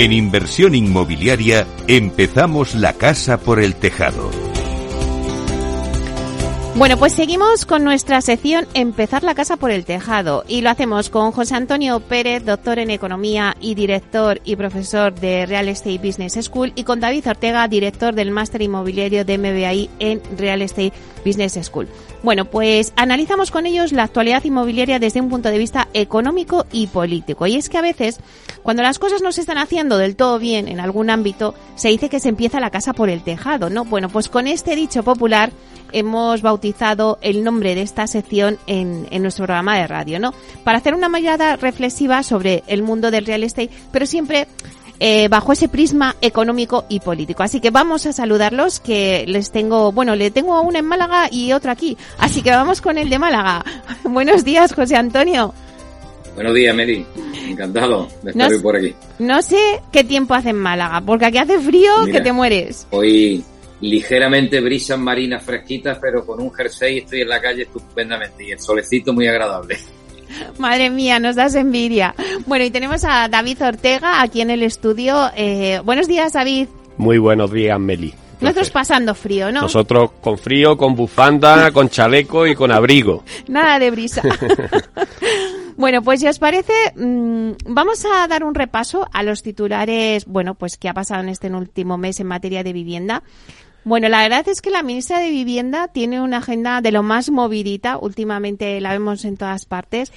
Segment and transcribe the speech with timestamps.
[0.00, 4.49] En inversión inmobiliaria empezamos la casa por el tejado.
[6.80, 11.10] Bueno, pues seguimos con nuestra sección Empezar la casa por el tejado y lo hacemos
[11.10, 16.42] con José Antonio Pérez, doctor en economía y director y profesor de Real Estate Business
[16.42, 21.58] School y con David Ortega, director del máster inmobiliario de MBI en Real Estate Business
[21.62, 21.86] School.
[22.22, 26.86] Bueno, pues analizamos con ellos la actualidad inmobiliaria desde un punto de vista económico y
[26.86, 27.46] político.
[27.46, 28.20] Y es que a veces,
[28.62, 32.08] cuando las cosas no se están haciendo del todo bien en algún ámbito, se dice
[32.08, 33.84] que se empieza la casa por el tejado, ¿no?
[33.84, 35.50] Bueno, pues con este dicho popular
[35.92, 40.34] hemos bautizado el nombre de esta sección en, nuestro programa de radio, ¿no?
[40.64, 44.46] Para hacer una mirada reflexiva sobre el mundo del real estate, pero siempre
[44.98, 47.42] eh, bajo ese prisma económico y político.
[47.42, 51.52] Así que vamos a saludarlos, que les tengo, bueno, le tengo una en Málaga y
[51.52, 51.96] otra aquí.
[52.18, 53.64] Así que vamos con el de Málaga.
[54.04, 55.54] Buenos días, José Antonio.
[56.34, 57.04] Buenos días, Mary.
[57.48, 58.94] Encantado de estar por aquí.
[59.18, 62.86] No sé qué tiempo hace en Málaga, porque aquí hace frío que te mueres.
[62.90, 63.44] Hoy
[63.80, 68.60] ligeramente brisas marinas fresquitas, pero con un jersey estoy en la calle estupendamente y el
[68.60, 69.78] solecito muy agradable.
[70.58, 72.14] Madre mía, nos das envidia.
[72.46, 75.30] Bueno, y tenemos a David Ortega aquí en el estudio.
[75.36, 76.68] Eh, buenos días, David.
[76.96, 78.14] Muy buenos días, Meli.
[78.40, 79.62] Nosotros pasando frío, ¿no?
[79.62, 83.22] Nosotros con frío, con bufanda, con chaleco y con abrigo.
[83.48, 84.22] Nada de brisa.
[85.76, 90.54] bueno, pues si os parece, mm, vamos a dar un repaso a los titulares, bueno,
[90.54, 93.22] pues que ha pasado en este último mes en materia de vivienda.
[93.84, 97.30] Bueno, la verdad es que la ministra de Vivienda tiene una agenda de lo más
[97.30, 97.96] movidita.
[97.98, 100.12] Últimamente la vemos en todas partes.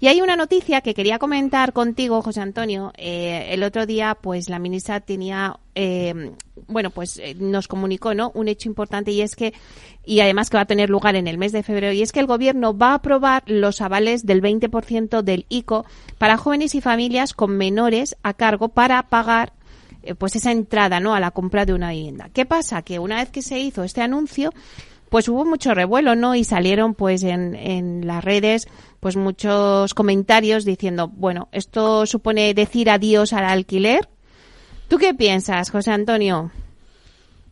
[0.00, 2.92] Y hay una noticia que quería comentar contigo, José Antonio.
[2.96, 6.34] Eh, el otro día, pues la ministra tenía, eh,
[6.68, 8.30] bueno, pues eh, nos comunicó, ¿no?
[8.34, 9.54] Un hecho importante y es que,
[10.04, 12.20] y además que va a tener lugar en el mes de febrero, y es que
[12.20, 15.84] el gobierno va a aprobar los avales del 20% del ICO
[16.16, 19.52] para jóvenes y familias con menores a cargo para pagar
[20.14, 21.14] pues esa entrada ¿no?
[21.14, 22.30] a la compra de una vivienda.
[22.32, 22.82] ¿Qué pasa?
[22.82, 24.52] Que una vez que se hizo este anuncio,
[25.08, 26.34] pues hubo mucho revuelo, ¿no?
[26.34, 28.68] Y salieron pues en, en las redes
[29.00, 34.08] pues muchos comentarios diciendo, bueno, esto supone decir adiós al alquiler.
[34.88, 36.50] ¿Tú qué piensas, José Antonio?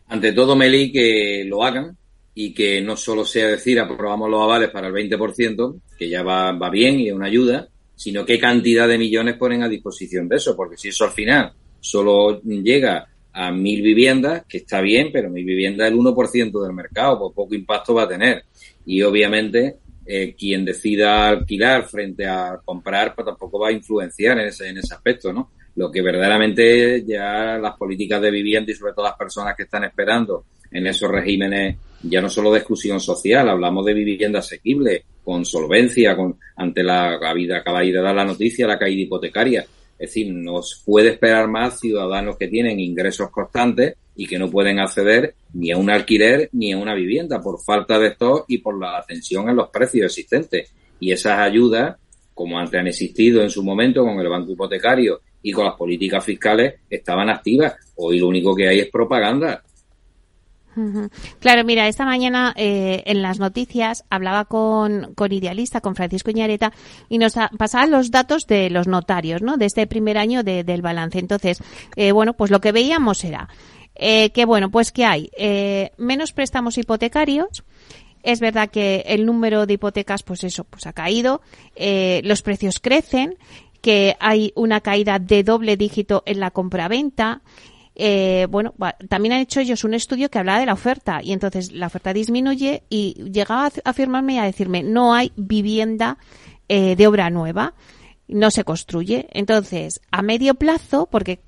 [0.07, 1.97] Ante todo, Meli, que lo hagan
[2.33, 6.51] y que no solo sea decir aprobamos los avales para el 20%, que ya va,
[6.51, 10.37] va bien y es una ayuda, sino qué cantidad de millones ponen a disposición de
[10.37, 15.29] eso, porque si eso al final solo llega a mil viviendas, que está bien, pero
[15.29, 18.43] mil viviendas es el 1% del mercado, pues poco impacto va a tener.
[18.85, 19.77] Y obviamente
[20.09, 24.77] eh, quien decida alquilar frente a comprar, pues tampoco va a influenciar en ese, en
[24.77, 25.51] ese aspecto, ¿no?
[25.75, 29.83] Lo que verdaderamente ya las políticas de vivienda y sobre todo las personas que están
[29.83, 35.43] esperando en esos regímenes, ya no solo de exclusión social, hablamos de vivienda asequible, con
[35.43, 39.65] solvencia, con ante la, la vida, acaba de dar la noticia, la caída hipotecaria.
[39.99, 44.79] Es decir, nos puede esperar más ciudadanos que tienen ingresos constantes y que no pueden
[44.79, 48.79] acceder ni a un alquiler ni a una vivienda por falta de stock y por
[48.79, 50.71] la ascensión en los precios existentes.
[50.99, 51.97] Y esas ayudas,
[52.33, 56.23] como antes han existido en su momento con el banco hipotecario y con las políticas
[56.23, 57.75] fiscales, estaban activas.
[57.95, 59.63] Hoy lo único que hay es propaganda.
[61.39, 66.71] Claro, mira, esta mañana eh, en las noticias hablaba con, con Idealista, con Francisco Iñareta,
[67.09, 69.57] y nos pasaban los datos de los notarios, ¿no?
[69.57, 71.19] De este primer año del balance.
[71.19, 71.61] Entonces,
[71.95, 73.49] eh, bueno, pues lo que veíamos era
[73.95, 75.29] eh, que, bueno, pues que hay
[75.97, 77.63] menos préstamos hipotecarios,
[78.23, 81.41] es verdad que el número de hipotecas, pues eso, pues ha caído,
[82.23, 83.37] los precios crecen,
[83.81, 87.41] que hay una caída de doble dígito en la compra-venta,
[87.99, 88.75] eh, bueno,
[89.09, 92.13] también han hecho ellos un estudio que hablaba de la oferta y entonces la oferta
[92.13, 96.19] disminuye y llegaba a firmarme y a decirme no hay vivienda
[96.69, 97.73] eh, de obra nueva,
[98.27, 99.27] no se construye.
[99.31, 101.39] Entonces, a medio plazo, porque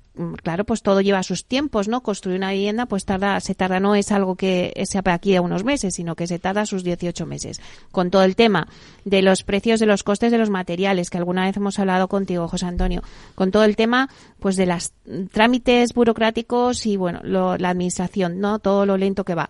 [0.42, 2.02] claro, pues todo lleva sus tiempos, ¿no?
[2.02, 5.42] Construir una vivienda, pues tarda, se tarda, no es algo que sea para aquí a
[5.42, 7.60] unos meses, sino que se tarda sus 18 meses.
[7.90, 8.68] Con todo el tema
[9.04, 12.48] de los precios de los costes de los materiales, que alguna vez hemos hablado contigo,
[12.48, 13.02] José Antonio,
[13.34, 14.08] con todo el tema,
[14.38, 14.92] pues de los
[15.32, 18.58] trámites burocráticos y, bueno, la administración, ¿no?
[18.58, 19.48] Todo lo lento que va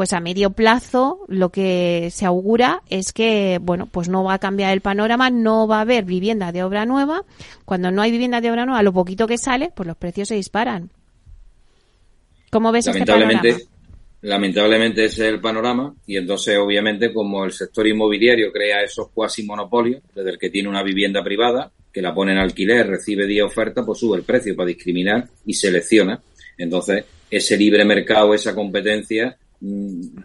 [0.00, 4.38] pues a medio plazo lo que se augura es que, bueno, pues no va a
[4.38, 7.26] cambiar el panorama, no va a haber vivienda de obra nueva.
[7.66, 10.36] Cuando no hay vivienda de obra nueva, lo poquito que sale, pues los precios se
[10.36, 10.88] disparan.
[12.48, 13.42] ¿Cómo ves este panorama?
[14.22, 19.42] Lamentablemente ese es el panorama y entonces obviamente como el sector inmobiliario crea esos cuasi
[19.42, 23.44] monopolios, desde el que tiene una vivienda privada, que la pone en alquiler, recibe 10
[23.44, 26.22] ofertas, pues sube el precio para discriminar y selecciona.
[26.56, 29.36] Entonces ese libre mercado, esa competencia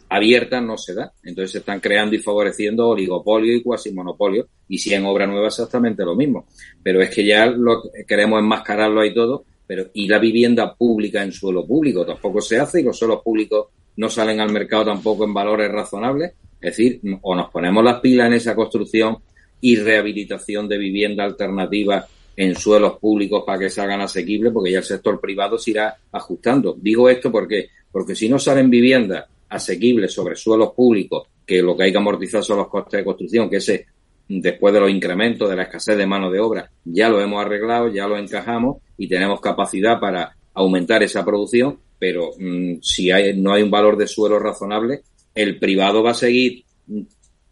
[0.10, 1.12] abierta no se da.
[1.24, 4.48] Entonces se están creando y favoreciendo oligopolio y cuasi monopolio.
[4.70, 6.48] Y si en obra nueva exactamente lo mismo.
[6.82, 9.46] Pero es que ya lo queremos enmascararlo ahí todo.
[9.68, 13.68] Pero y la vivienda pública en suelo público tampoco se hace y los suelos públicos
[13.98, 16.34] no salen al mercado tampoco en valores razonables.
[16.62, 19.18] Es decir, o nos ponemos las pilas en esa construcción
[19.62, 22.06] y rehabilitación de vivienda alternativa
[22.36, 25.96] en suelos públicos para que se hagan asequibles, porque ya el sector privado se irá
[26.12, 26.76] ajustando.
[26.80, 31.84] Digo esto porque porque si no salen viviendas asequibles sobre suelos públicos, que lo que
[31.84, 33.86] hay que amortizar son los costes de construcción, que ese,
[34.28, 37.88] después de los incrementos de la escasez de mano de obra, ya lo hemos arreglado,
[37.88, 43.54] ya lo encajamos y tenemos capacidad para aumentar esa producción, pero mm, si hay, no
[43.54, 45.04] hay un valor de suelo razonable,
[45.34, 47.00] el privado va a seguir mm,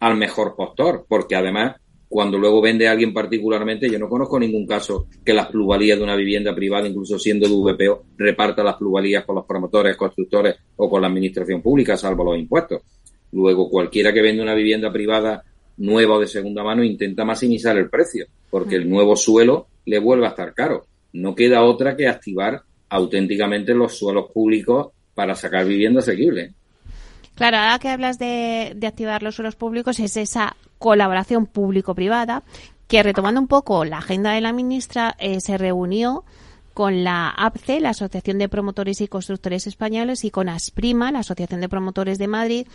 [0.02, 1.78] al mejor postor, porque además
[2.14, 6.04] cuando luego vende a alguien particularmente, yo no conozco ningún caso que las plusvalías de
[6.04, 10.88] una vivienda privada, incluso siendo de VPO, reparta las plusvalías con los promotores, constructores o
[10.88, 12.84] con la administración pública, salvo los impuestos.
[13.32, 15.44] Luego, cualquiera que vende una vivienda privada
[15.78, 20.28] nueva o de segunda mano intenta maximizar el precio, porque el nuevo suelo le vuelve
[20.28, 20.86] a estar caro.
[21.14, 26.52] No queda otra que activar auténticamente los suelos públicos para sacar vivienda asequible.
[27.34, 32.44] Claro, ahora que hablas de, de activar los suelos públicos, es esa colaboración público-privada,
[32.90, 36.26] que retomando un poco la agenda de la ministra, eh, se reunió
[36.74, 41.62] con la APCE, la Asociación de Promotores y Constructores Españoles, y con ASPRIMA, la Asociación
[41.62, 42.68] de Promotores de Madrid,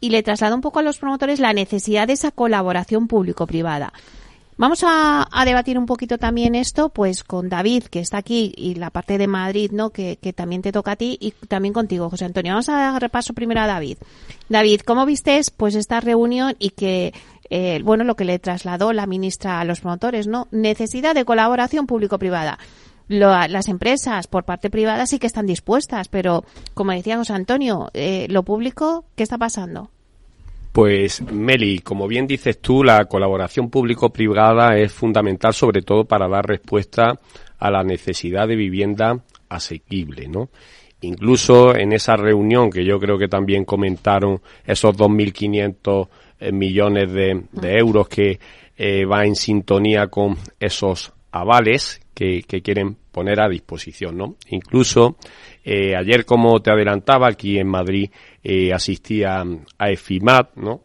[0.00, 3.92] y le trasladó un poco a los promotores la necesidad de esa colaboración público-privada.
[4.62, 8.90] Vamos a, debatir un poquito también esto, pues con David, que está aquí, y la
[8.90, 9.90] parte de Madrid, ¿no?
[9.90, 12.52] Que, que también te toca a ti, y también contigo, José Antonio.
[12.52, 13.98] Vamos a dar repaso primero a David.
[14.48, 17.12] David, ¿cómo viste pues esta reunión y que
[17.50, 20.46] eh, bueno, lo que le trasladó la ministra a los promotores, ¿no?
[20.52, 22.60] Necesidad de colaboración público-privada.
[23.08, 26.44] las empresas por parte privada sí que están dispuestas, pero
[26.74, 29.90] como decía José Antonio, eh, lo público, ¿qué está pasando?
[30.72, 36.46] Pues Meli, como bien dices tú, la colaboración público-privada es fundamental sobre todo para dar
[36.46, 37.20] respuesta
[37.58, 40.48] a la necesidad de vivienda asequible, ¿no?
[41.02, 46.08] Incluso en esa reunión que yo creo que también comentaron esos 2.500
[46.40, 47.44] eh, millones de,
[47.76, 48.38] euros que
[48.76, 54.36] eh, va en sintonía con esos avales que, quieren poner a disposición, ¿no?
[54.48, 55.16] Incluso
[55.64, 58.10] eh, ayer, como te adelantaba, aquí en Madrid
[58.72, 59.44] asistía
[59.78, 60.82] a EFIMAT, ¿no?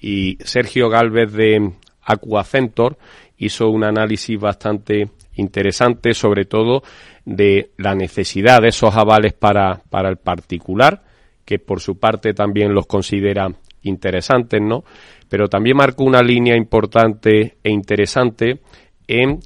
[0.00, 1.72] Y Sergio Galvez de
[2.02, 2.98] Aquacentor
[3.38, 6.82] hizo un análisis bastante interesante, sobre todo
[7.24, 11.02] de la necesidad de esos avales para, para el particular,
[11.44, 13.48] que por su parte también los considera
[13.82, 14.84] interesantes, ¿no?
[15.28, 18.60] Pero también marcó una línea importante e interesante
[19.06, 19.40] en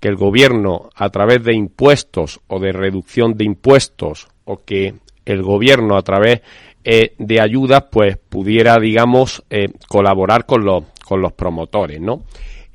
[0.00, 4.94] que el gobierno, a través de impuestos o de reducción de impuestos, o que
[5.24, 6.42] el gobierno, a través
[6.88, 12.22] eh, de ayudas, pues pudiera, digamos, eh, colaborar con los, con los promotores, ¿no?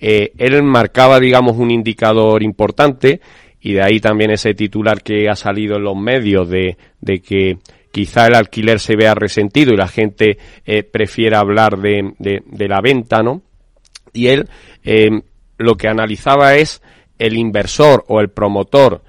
[0.02, 3.22] Eh, él marcaba, digamos, un indicador importante
[3.62, 7.60] y de ahí también ese titular que ha salido en los medios de, de que
[7.94, 10.38] quizá el alquiler se vea resentido y la gente
[10.92, 13.44] prefiera hablar de, de, la venta, ¿no?
[14.12, 14.50] Y él
[15.58, 16.82] lo que analizaba es
[17.18, 19.04] el inversor o el promotor,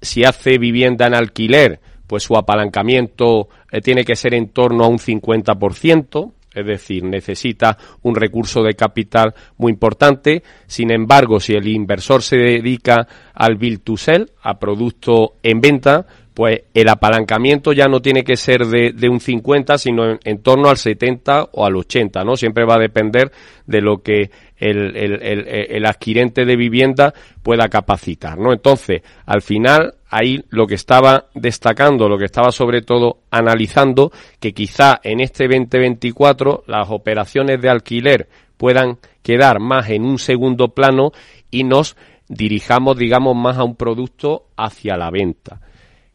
[0.00, 4.88] si hace vivienda en alquiler, pues su apalancamiento eh, tiene que ser en torno a
[4.88, 10.42] un 50%, es decir, necesita un recurso de capital muy importante.
[10.66, 16.06] Sin embargo, si el inversor se dedica al build to sell, a producto en venta,
[16.36, 20.68] pues el apalancamiento ya no tiene que ser de, de un 50, sino en, torno
[20.68, 22.36] al 70 o al 80, ¿no?
[22.36, 23.32] Siempre va a depender
[23.66, 28.52] de lo que el, el, el, el, adquirente de vivienda pueda capacitar, ¿no?
[28.52, 34.52] Entonces, al final, ahí lo que estaba destacando, lo que estaba sobre todo analizando, que
[34.52, 41.12] quizá en este 2024 las operaciones de alquiler puedan quedar más en un segundo plano
[41.50, 41.96] y nos
[42.28, 45.60] dirijamos, digamos, más a un producto hacia la venta.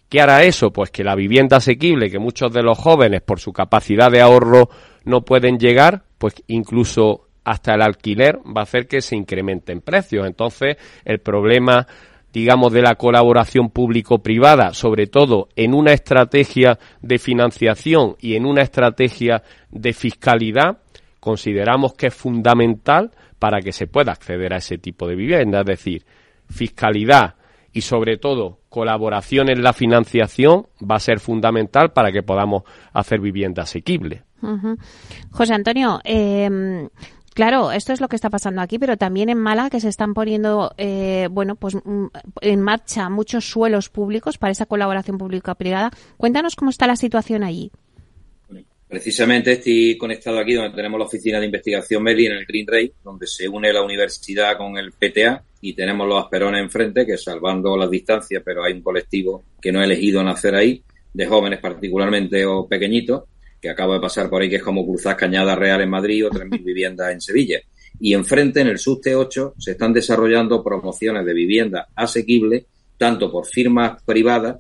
[0.10, 0.74] ¿Qué hará eso?
[0.74, 4.70] Pues que la vivienda asequible, que muchos de los jóvenes por su capacidad de ahorro
[5.06, 10.28] no pueden llegar, pues incluso hasta el alquiler va a hacer que se incrementen precios.
[10.28, 11.88] Entonces, el problema
[12.34, 18.62] digamos, de la colaboración público-privada, sobre todo en una estrategia de financiación y en una
[18.62, 20.78] estrategia de fiscalidad,
[21.20, 25.62] consideramos que es fundamental para que se pueda acceder a ese tipo de vivienda.
[25.62, 26.06] Es decir,
[26.50, 27.36] fiscalidad
[27.74, 33.20] y, sobre todo, colaboración en la financiación va a ser fundamental para que podamos hacer
[33.20, 34.24] vivienda asequible.
[35.32, 36.88] José Antonio, eh,
[37.34, 40.14] Claro, esto es lo que está pasando aquí, pero también en Málaga que se están
[40.14, 42.08] poniendo, eh, bueno, pues mm,
[42.42, 45.92] en marcha muchos suelos públicos para esa colaboración pública-privada.
[46.18, 47.72] Cuéntanos cómo está la situación allí.
[48.92, 52.92] Precisamente estoy conectado aquí donde tenemos la oficina de investigación Meli en el Green Ray,
[53.02, 57.78] donde se une la universidad con el PTA y tenemos los asperones enfrente, que salvando
[57.78, 60.84] las distancias, pero hay un colectivo que no ha elegido nacer ahí,
[61.14, 63.24] de jóvenes particularmente o pequeñitos,
[63.62, 66.30] que acabo de pasar por ahí, que es como cruzar Cañada Real en Madrid o
[66.32, 67.60] 3.000 viviendas en Sevilla.
[68.00, 72.66] Y enfrente, en el SUSTE 8, se están desarrollando promociones de vivienda asequible,
[72.98, 74.58] tanto por firmas privadas,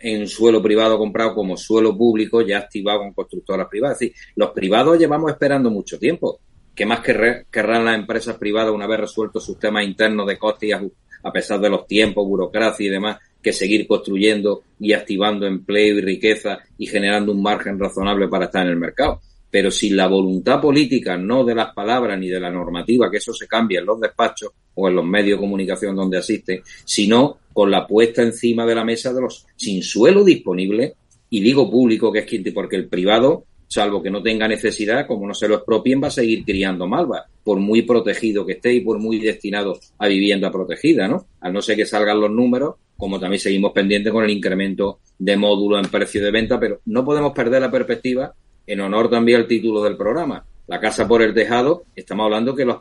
[0.00, 4.00] en suelo privado comprado como suelo público ya activado con constructoras privadas.
[4.00, 6.40] Es decir, los privados llevamos esperando mucho tiempo.
[6.74, 10.76] ¿Qué más querrán las empresas privadas una vez resuelto sus temas internos de costes
[11.24, 16.00] a pesar de los tiempos, burocracia y demás, que seguir construyendo y activando empleo y
[16.02, 19.22] riqueza y generando un margen razonable para estar en el mercado.
[19.50, 23.32] Pero sin la voluntad política, no de las palabras ni de la normativa, que eso
[23.32, 27.70] se cambia en los despachos o en los medios de comunicación donde asisten, sino con
[27.70, 30.96] la puesta encima de la mesa de los sin suelo disponible,
[31.30, 35.26] y digo público que es quien, porque el privado, salvo que no tenga necesidad, como
[35.26, 38.80] no se lo expropien, va a seguir criando malva, por muy protegido que esté y
[38.80, 41.26] por muy destinado a vivienda protegida, ¿no?
[41.40, 45.36] Al no ser que salgan los números, como también seguimos pendientes con el incremento de
[45.36, 48.34] módulos en precio de venta, pero no podemos perder la perspectiva
[48.66, 50.44] en honor también al título del programa.
[50.66, 52.78] La casa por el tejado, estamos hablando que los,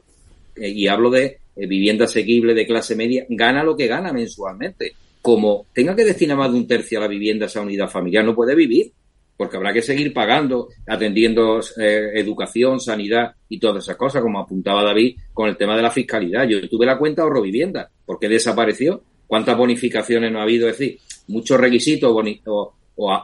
[0.56, 4.94] eh, y hablo de eh, vivienda asequible de clase media, gana lo que gana mensualmente.
[5.22, 8.36] Como tenga que destinar más de un tercio a la vivienda, esa unidad familiar, no
[8.36, 8.91] puede vivir,
[9.38, 14.84] porque habrá que seguir pagando, atendiendo eh, educación, sanidad y todas esas cosas, como apuntaba
[14.84, 16.48] David con el tema de la fiscalidad.
[16.48, 21.00] Yo tuve la cuenta ahorro vivienda, porque desapareció cuántas bonificaciones no ha habido, es decir,
[21.27, 22.12] muchos requisitos
[22.46, 22.74] o,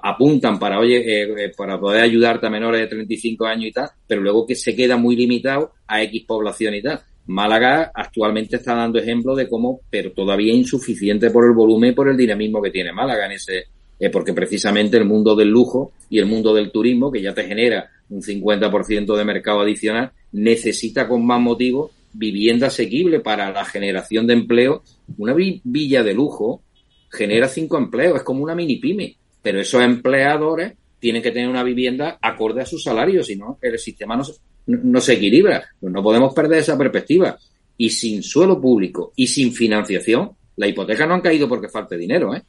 [0.04, 3.90] apuntan para, oye, eh, eh, para poder ayudarte a menores de 35 años y tal,
[4.06, 7.02] pero luego que se queda muy limitado a X población y tal.
[7.26, 12.10] Málaga actualmente está dando ejemplo de cómo, pero todavía insuficiente por el volumen y por
[12.10, 13.64] el dinamismo que tiene Málaga en ese,
[14.04, 17.46] eh, porque precisamente el mundo del lujo y el mundo del turismo, que ya te
[17.46, 24.28] genera un 50% de mercado adicional, necesita con más motivo vivienda asequible para la generación
[24.28, 24.84] de empleo.
[25.18, 26.64] Una villa de lujo
[27.10, 31.64] genera cinco empleos, es como una mini pyme, pero esos empleadores tienen que tener una
[31.64, 34.22] vivienda acorde a su salario, si no, el sistema
[34.66, 35.64] no, se equilibra.
[35.80, 37.38] Pues no podemos perder esa perspectiva.
[37.78, 42.36] Y sin suelo público y sin financiación, la hipoteca no han caído porque falte dinero,
[42.36, 42.42] ¿eh?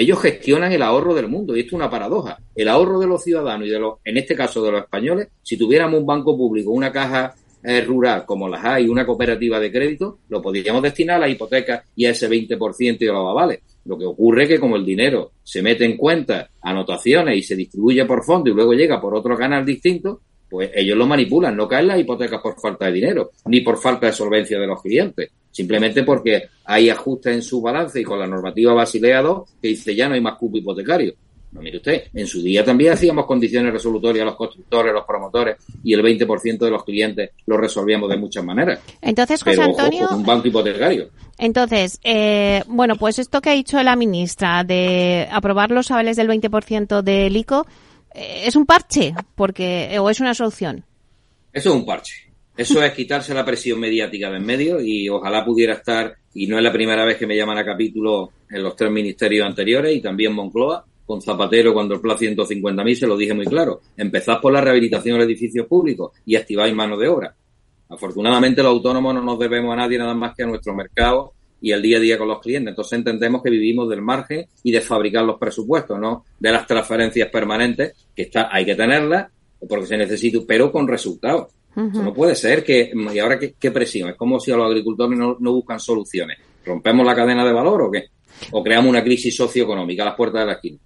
[0.00, 2.38] Ellos gestionan el ahorro del mundo y esto es una paradoja.
[2.54, 5.56] El ahorro de los ciudadanos y de los, en este caso de los españoles, si
[5.56, 7.34] tuviéramos un banco público, una caja
[7.84, 12.06] rural como las hay, una cooperativa de crédito, lo podríamos destinar a la hipoteca y
[12.06, 13.58] a ese 20% y a los avales.
[13.86, 17.56] Lo que ocurre es que como el dinero se mete en cuentas, anotaciones y se
[17.56, 21.56] distribuye por fondo y luego llega por otro canal distinto, pues ellos lo manipulan.
[21.56, 24.80] No caen las hipotecas por falta de dinero, ni por falta de solvencia de los
[24.80, 25.30] clientes.
[25.58, 29.92] Simplemente porque hay ajustes en su balance y con la normativa Basilea 2 que dice
[29.92, 31.14] ya no hay más cupo hipotecario.
[31.50, 35.56] No, mire usted, en su día también hacíamos condiciones resolutorias a los constructores, los promotores
[35.82, 38.78] y el 20% de los clientes lo resolvíamos de muchas maneras.
[39.02, 40.06] Entonces, José Antonio.
[40.12, 41.08] un banco hipotecario.
[41.38, 46.28] Entonces, eh, bueno, pues esto que ha dicho la ministra de aprobar los avales del
[46.28, 47.66] 20% del ICO,
[48.14, 49.12] eh, ¿es un parche?
[49.34, 50.84] porque ¿O es una solución?
[51.52, 52.27] Eso es un parche.
[52.58, 56.58] Eso es quitarse la presión mediática de en medio y ojalá pudiera estar, y no
[56.58, 60.00] es la primera vez que me llaman a capítulo en los tres ministerios anteriores y
[60.00, 63.82] también Moncloa, con Zapatero cuando el plan 150.000 se lo dije muy claro.
[63.96, 67.32] Empezad por la rehabilitación de edificios públicos y activáis mano de obra.
[67.90, 71.70] Afortunadamente los autónomos no nos debemos a nadie nada más que a nuestro mercado y
[71.70, 72.72] el día a día con los clientes.
[72.72, 77.30] Entonces entendemos que vivimos del margen y de fabricar los presupuestos, no de las transferencias
[77.30, 79.30] permanentes, que está, hay que tenerlas
[79.68, 81.52] porque se necesita, pero con resultados.
[81.76, 85.36] No puede ser que, y ahora qué, presión, es como si a los agricultores no,
[85.38, 86.38] no buscan soluciones.
[86.64, 88.06] ¿Rompemos la cadena de valor o qué?
[88.52, 90.78] ¿O creamos una crisis socioeconómica a las puertas de la esquina?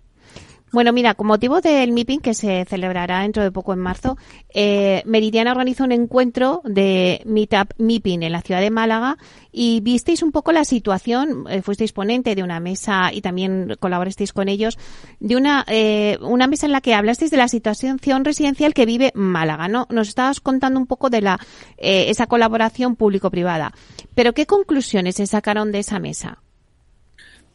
[0.73, 4.17] Bueno, mira, con motivo del MIPIN que se celebrará dentro de poco en marzo,
[4.55, 9.19] eh, Meridiana organiza un encuentro de Meetup MIPIN en la ciudad de Málaga
[9.53, 14.33] y visteis un poco la situación, eh, fuisteis ponente de una mesa y también colaborasteis
[14.33, 14.79] con ellos,
[15.21, 19.13] de una, eh, una mesa en la que hablasteis de la situación residencial que vive
[19.15, 19.87] Málaga, ¿no?
[19.91, 21.39] Nos estabas contando un poco de la,
[21.77, 23.75] eh, esa colaboración público-privada.
[24.15, 26.39] Pero ¿qué conclusiones se sacaron de esa mesa?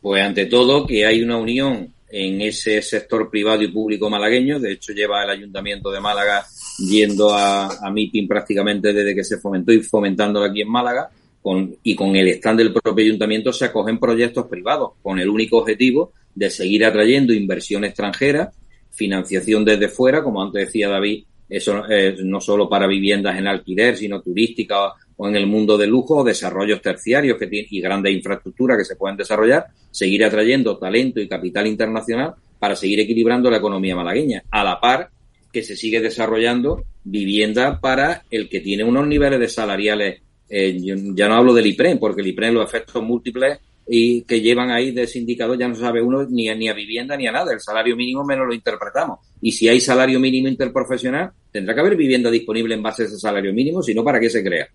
[0.01, 4.59] Pues ante todo que hay una unión en ese sector privado y público malagueño.
[4.59, 6.45] De hecho, lleva el Ayuntamiento de Málaga
[6.79, 11.09] yendo a, a meeting prácticamente desde que se fomentó y fomentándolo aquí en Málaga.
[11.41, 15.59] Con, y con el stand del propio ayuntamiento se acogen proyectos privados con el único
[15.59, 18.51] objetivo de seguir atrayendo inversión extranjera,
[18.91, 23.95] financiación desde fuera, como antes decía David, eso es no solo para viviendas en alquiler,
[23.95, 28.85] sino turísticas o en el mundo del lujo, desarrollos terciarios que y grandes infraestructuras que
[28.85, 34.43] se pueden desarrollar, seguir atrayendo talento y capital internacional para seguir equilibrando la economía malagueña,
[34.49, 35.09] a la par
[35.51, 40.77] que se sigue desarrollando vivienda para el que tiene unos niveles de salariales, eh,
[41.15, 44.91] ya no hablo del IPREM, porque el IPREM los efectos múltiples y que llevan ahí
[44.91, 47.53] de sindicatos ya no sabe uno ni a, ni a vivienda ni a nada.
[47.53, 49.19] El salario mínimo menos lo interpretamos.
[49.41, 53.17] Y si hay salario mínimo interprofesional, tendrá que haber vivienda disponible en base a ese
[53.17, 54.67] salario mínimo, si no, ¿para qué se crea?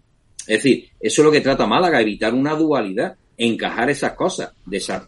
[0.47, 4.53] Es decir, eso es lo que trata Málaga, evitar una dualidad, encajar esas cosas.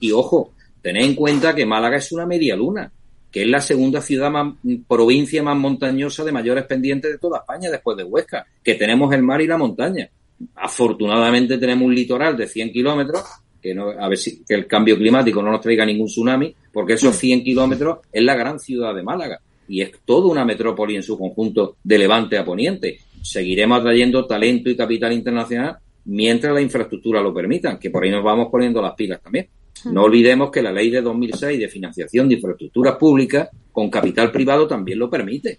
[0.00, 2.90] Y ojo, tened en cuenta que Málaga es una media luna,
[3.30, 4.54] que es la segunda ciudad más,
[4.86, 9.22] provincia más montañosa de mayores pendientes de toda España después de Huesca, que tenemos el
[9.22, 10.08] mar y la montaña.
[10.54, 13.22] Afortunadamente tenemos un litoral de 100 kilómetros,
[13.60, 16.92] que no, a ver si que el cambio climático no nos traiga ningún tsunami, porque
[16.92, 21.02] esos 100 kilómetros es la gran ciudad de Málaga y es toda una metrópoli en
[21.02, 27.22] su conjunto de levante a poniente seguiremos atrayendo talento y capital internacional mientras la infraestructura
[27.22, 29.48] lo permitan, que por ahí nos vamos poniendo las pilas también.
[29.86, 34.68] No olvidemos que la ley de 2006 de financiación de infraestructuras públicas con capital privado
[34.68, 35.58] también lo permite.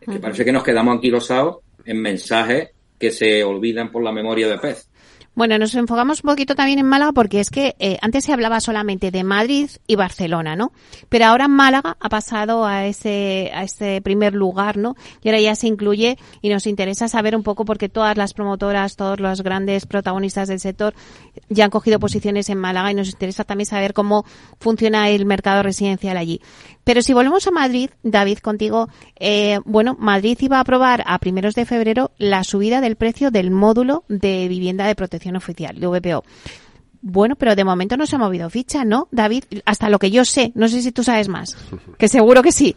[0.00, 4.48] Es que parece que nos quedamos anquilosados en mensajes que se olvidan por la memoria
[4.48, 4.88] de pez.
[5.34, 8.60] Bueno, nos enfocamos un poquito también en Málaga porque es que eh, antes se hablaba
[8.60, 10.72] solamente de Madrid y Barcelona, ¿no?
[11.08, 14.94] Pero ahora Málaga ha pasado a ese, a ese primer lugar, ¿no?
[15.22, 18.96] Y ahora ya se incluye y nos interesa saber un poco porque todas las promotoras,
[18.96, 20.92] todos los grandes protagonistas del sector
[21.48, 24.26] ya han cogido posiciones en Málaga y nos interesa también saber cómo
[24.60, 26.42] funciona el mercado residencial allí.
[26.84, 31.54] Pero si volvemos a Madrid, David, contigo, eh, bueno, Madrid iba a aprobar a primeros
[31.54, 36.24] de febrero la subida del precio del módulo de vivienda de protección oficial, de VPO.
[37.00, 39.44] Bueno, pero de momento no se ha movido ficha, ¿no, David?
[39.64, 40.52] Hasta lo que yo sé.
[40.54, 41.56] No sé si tú sabes más.
[41.98, 42.76] Que seguro que sí.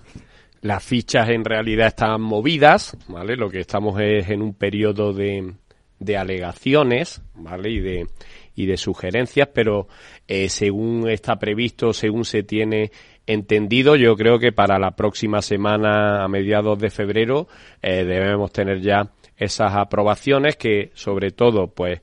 [0.61, 3.35] Las fichas en realidad están movidas, ¿vale?
[3.35, 5.53] Lo que estamos es en un periodo de,
[5.99, 7.69] de alegaciones, ¿vale?
[7.69, 8.07] Y de,
[8.55, 9.87] y de sugerencias, pero
[10.27, 12.91] eh, según está previsto, según se tiene
[13.27, 17.47] entendido, yo creo que para la próxima semana, a mediados de febrero,
[17.81, 22.01] eh, debemos tener ya esas aprobaciones que, sobre todo, pues,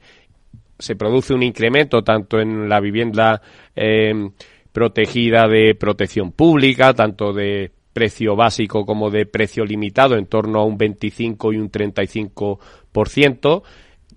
[0.78, 3.40] se produce un incremento tanto en la vivienda
[3.76, 4.30] eh,
[4.72, 10.64] protegida de protección pública, tanto de precio básico como de precio limitado, en torno a
[10.64, 13.62] un 25 y un 35%,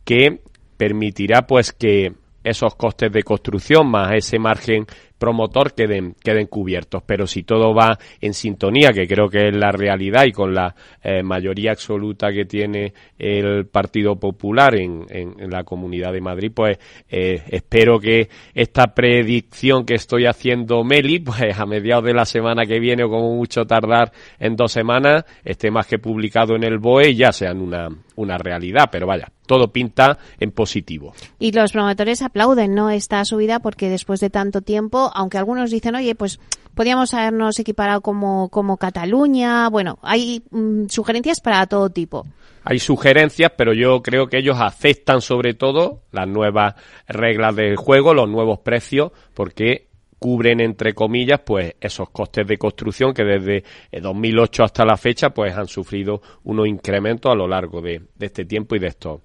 [0.03, 0.41] que
[0.77, 2.13] permitirá pues que
[2.43, 4.85] esos costes de construcción más ese margen
[5.25, 7.01] promotor queden, queden cubiertos.
[7.03, 10.75] Pero si todo va en sintonía, que creo que es la realidad y con la
[11.01, 16.77] eh, mayoría absoluta que tiene el Partido Popular en, en, la Comunidad de Madrid, pues
[17.09, 22.67] eh, espero que esta predicción que estoy haciendo Meli, pues a mediados de la semana
[22.67, 26.77] que viene o como mucho tardar en dos semanas, esté más que publicado en el
[26.77, 28.89] BOE y ya sean una, una realidad.
[28.91, 31.13] Pero vaya, todo pinta en positivo.
[31.39, 32.89] Y los promotores aplauden, ¿no?
[32.89, 36.39] Esta subida porque después de tanto tiempo, aunque algunos dicen, oye, pues
[36.75, 39.69] podríamos habernos equiparado como, como Cataluña.
[39.69, 42.25] Bueno, hay mm, sugerencias para todo tipo.
[42.63, 46.75] Hay sugerencias, pero yo creo que ellos aceptan sobre todo las nuevas
[47.07, 49.87] reglas del juego, los nuevos precios, porque
[50.19, 53.63] cubren entre comillas pues esos costes de construcción que desde
[54.01, 58.75] 2008 hasta la fecha pues han sufrido unos incrementos a lo largo de, este tiempo
[58.75, 59.21] y de estos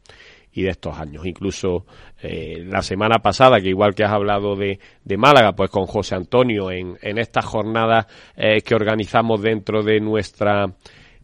[0.53, 1.25] y de estos años.
[1.27, 1.87] Incluso
[2.21, 6.17] eh, la semana pasada, que igual que has hablado de, de Málaga, pues con José
[6.17, 10.75] Antonio en, en estas jornadas eh, que organizamos dentro de nuestra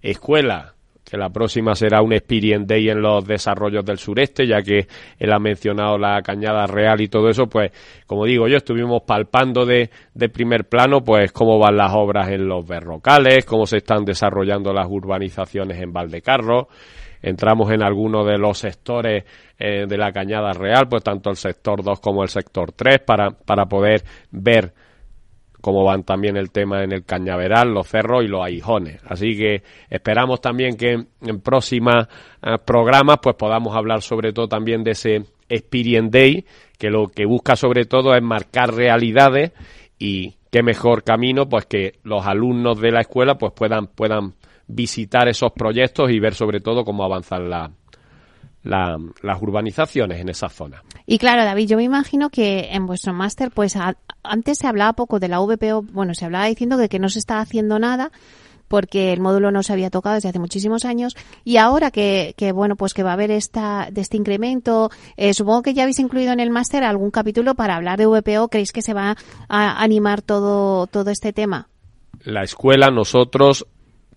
[0.00, 0.75] escuela
[1.08, 4.88] que la próxima será un Experience Day en los desarrollos del sureste, ya que
[5.18, 7.70] él ha mencionado la Cañada Real y todo eso, pues
[8.06, 9.88] como digo yo, estuvimos palpando de,
[10.32, 14.88] primer plano, pues cómo van las obras en los berrocales, cómo se están desarrollando las
[14.90, 16.68] urbanizaciones en Valdecarro,
[17.22, 19.24] entramos en algunos de los sectores
[19.58, 23.30] eh, de la Cañada Real, pues tanto el sector 2 como el sector 3, para,
[23.30, 24.72] para poder ver
[25.66, 29.00] cómo van también el tema en el cañaveral, los cerros y los aijones.
[29.04, 32.06] Así que esperamos también que en, próximas
[32.40, 36.44] eh, programas pues podamos hablar sobre todo también de ese Experience Day,
[36.78, 39.50] que lo que busca sobre todo es marcar realidades
[39.98, 44.34] y qué mejor camino pues que los alumnos de la escuela pues puedan puedan
[44.68, 47.72] visitar esos proyectos y ver sobre todo cómo avanzan la,
[48.62, 50.82] las urbanizaciones en esa zona.
[51.06, 53.76] Y claro, David, yo me imagino que en vuestro máster, pues
[54.28, 57.18] antes se hablaba poco de la VPO, bueno, se hablaba diciendo de que no se
[57.18, 58.10] está haciendo nada
[58.68, 62.50] porque el módulo no se había tocado desde hace muchísimos años y ahora que, que
[62.50, 66.00] bueno pues que va a haber esta de este incremento eh, supongo que ya habéis
[66.00, 69.16] incluido en el máster algún capítulo para hablar de VPO creéis que se va
[69.48, 71.68] a animar todo todo este tema
[72.24, 73.68] la escuela nosotros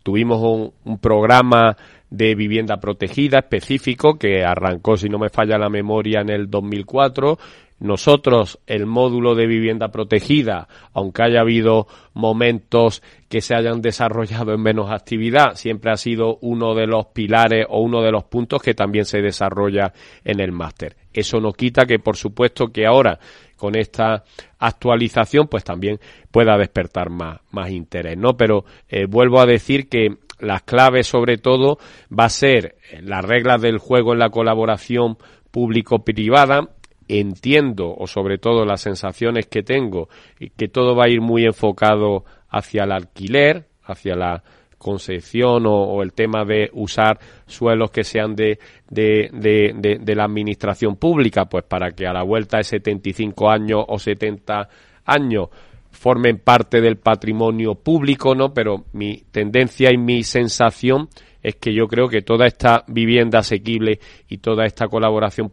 [0.02, 1.78] tuvimos un programa
[2.10, 7.38] de vivienda protegida específico que arrancó, si no me falla la memoria, en el 2004.
[7.80, 14.62] Nosotros, el módulo de vivienda protegida, aunque haya habido momentos que se hayan desarrollado en
[14.62, 18.74] menos actividad, siempre ha sido uno de los pilares o uno de los puntos que
[18.74, 19.94] también se desarrolla
[20.26, 20.98] en el máster.
[21.14, 23.20] Eso no quita que, por supuesto, que ahora
[23.56, 24.24] con esta
[24.58, 26.00] actualización, pues también
[26.32, 28.36] pueda despertar más, más interés, ¿no?
[28.36, 31.78] Pero eh, vuelvo a decir que las claves sobre todo
[32.18, 35.18] va a ser las reglas del juego en la colaboración
[35.52, 36.70] público-privada.
[37.12, 40.10] Entiendo, o sobre todo las sensaciones que tengo,
[40.56, 44.44] que todo va a ir muy enfocado hacia el alquiler, hacia la
[44.78, 50.96] concesión o, el tema de usar suelos que sean de, de, de, de, la administración
[50.96, 54.70] pública, pues para que a la vuelta de 75 años o 70
[55.06, 55.50] años
[55.92, 58.54] formen parte del patrimonio público, ¿no?
[58.54, 61.10] Pero mi tendencia y mi sensación
[61.42, 65.50] es que yo creo que toda esta vivienda asequible y toda esta colaboración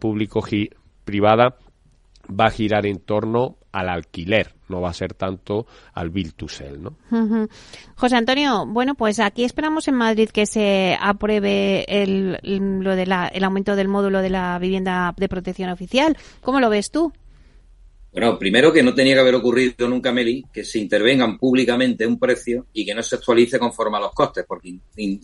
[1.07, 1.55] público-privada
[2.29, 6.49] va a girar en torno al alquiler, no va a ser tanto al build to
[6.49, 6.97] sell, ¿no?
[7.95, 12.37] José Antonio, bueno, pues aquí esperamos en Madrid que se apruebe el,
[12.83, 16.17] lo de el aumento del módulo de la vivienda de protección oficial.
[16.41, 17.13] ¿Cómo lo ves tú?
[18.11, 22.17] Bueno, primero que no tenía que haber ocurrido nunca, Meli, que se intervengan públicamente un
[22.17, 24.75] precio y que no se actualice conforme a los costes, porque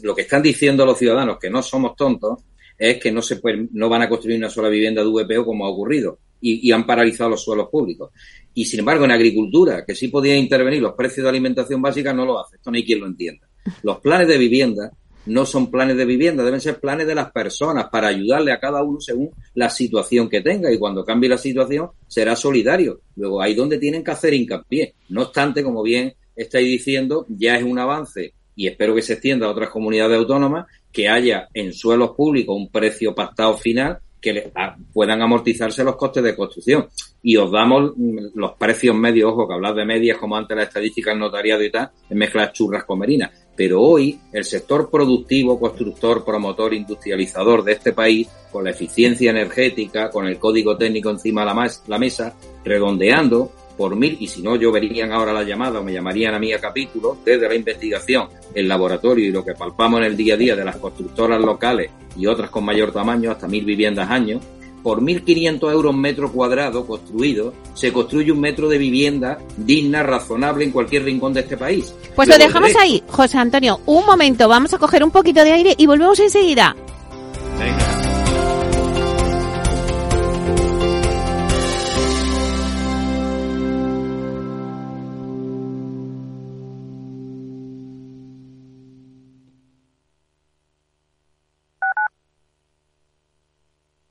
[0.04, 2.44] lo que están diciendo los ciudadanos, que no somos tontos,
[2.78, 3.40] es que no se
[3.72, 6.86] no van a construir una sola vivienda de VPO como ha ocurrido y, y, han
[6.86, 8.12] paralizado los suelos públicos.
[8.54, 12.26] Y sin embargo, en agricultura, que sí podía intervenir los precios de alimentación básica, no
[12.26, 12.58] lo hace.
[12.58, 13.48] Esto no hay quien lo entienda.
[13.82, 14.92] Los planes de vivienda
[15.26, 18.84] no son planes de vivienda, deben ser planes de las personas para ayudarle a cada
[18.84, 23.02] uno según la situación que tenga y cuando cambie la situación será solidario.
[23.16, 24.96] Luego, ahí donde tienen que hacer hincapié.
[25.10, 29.48] No obstante, como bien estáis diciendo, ya es un avance y espero que se extienda
[29.48, 34.54] a otras comunidades autónomas que haya en suelos públicos un precio pactado final que
[34.94, 36.88] puedan amortizarse los costes de construcción.
[37.22, 37.92] Y os damos
[38.34, 41.70] los precios medios, ojo, que hablar de medias como antes la estadística, el notariado y
[41.70, 43.32] tal, es mezclar churras con merinas.
[43.56, 50.10] Pero hoy el sector productivo, constructor, promotor, industrializador de este país, con la eficiencia energética,
[50.10, 53.52] con el código técnico encima de la, mesa, redondeando,
[53.84, 56.54] por mil, y si no, yo verían ahora la llamada o me llamarían a mí
[56.54, 60.38] a capítulo, desde la investigación, el laboratorio y lo que palpamos en el día a
[60.38, 64.40] día de las constructoras locales y otras con mayor tamaño, hasta mil viviendas año,
[64.82, 70.72] por 1.500 euros metro cuadrado construido, se construye un metro de vivienda digna, razonable en
[70.72, 71.94] cualquier rincón de este país.
[72.16, 73.82] Pues lo dejamos ahí, José Antonio.
[73.86, 76.74] Un momento, vamos a coger un poquito de aire y volvemos enseguida.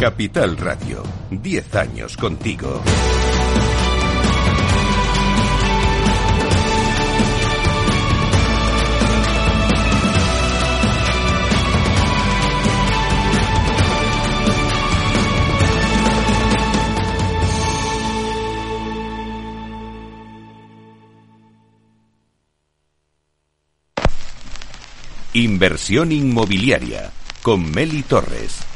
[0.00, 2.82] Capital Radio, 10 años contigo.
[25.32, 27.10] Inversión inmobiliaria
[27.42, 28.75] con Meli Torres.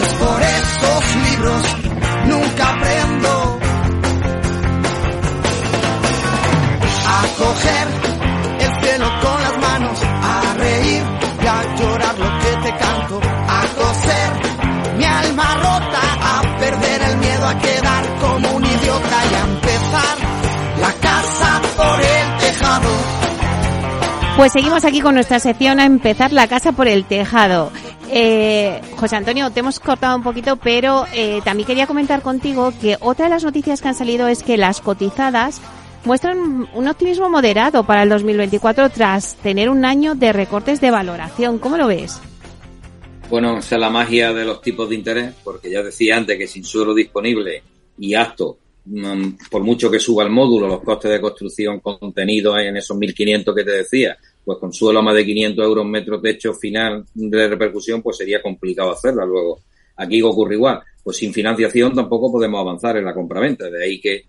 [0.00, 1.76] Es por esos libros
[2.26, 3.58] nunca aprendo
[7.06, 7.86] a coger
[8.60, 11.02] el cielo con las manos, a reír
[11.42, 14.44] y a llorar lo que te canto, a coser
[14.96, 20.16] mi alma rota, a perder el miedo a quedar como un idiota y a empezar
[20.80, 22.88] la casa por el tejado.
[24.36, 27.70] Pues seguimos aquí con nuestra sección a empezar la casa por el tejado.
[28.10, 32.96] Eh, José Antonio, te hemos cortado un poquito, pero eh, también quería comentar contigo que
[33.00, 35.60] otra de las noticias que han salido es que las cotizadas
[36.04, 41.58] muestran un optimismo moderado para el 2024 tras tener un año de recortes de valoración.
[41.58, 42.20] ¿Cómo lo ves?
[43.30, 46.46] Bueno, esa es la magia de los tipos de interés, porque ya decía antes que
[46.46, 47.62] sin suelo disponible
[47.98, 52.76] y acto, mm, por mucho que suba el módulo, los costes de construcción contenidos en
[52.76, 56.52] esos 1.500 que te decía, pues con suelo a más de 500 euros metro techo
[56.54, 59.24] final de repercusión, pues sería complicado hacerla.
[59.24, 59.60] Luego,
[59.96, 60.80] aquí ocurre igual.
[61.02, 63.70] Pues sin financiación tampoco podemos avanzar en la compraventa.
[63.70, 64.24] De ahí que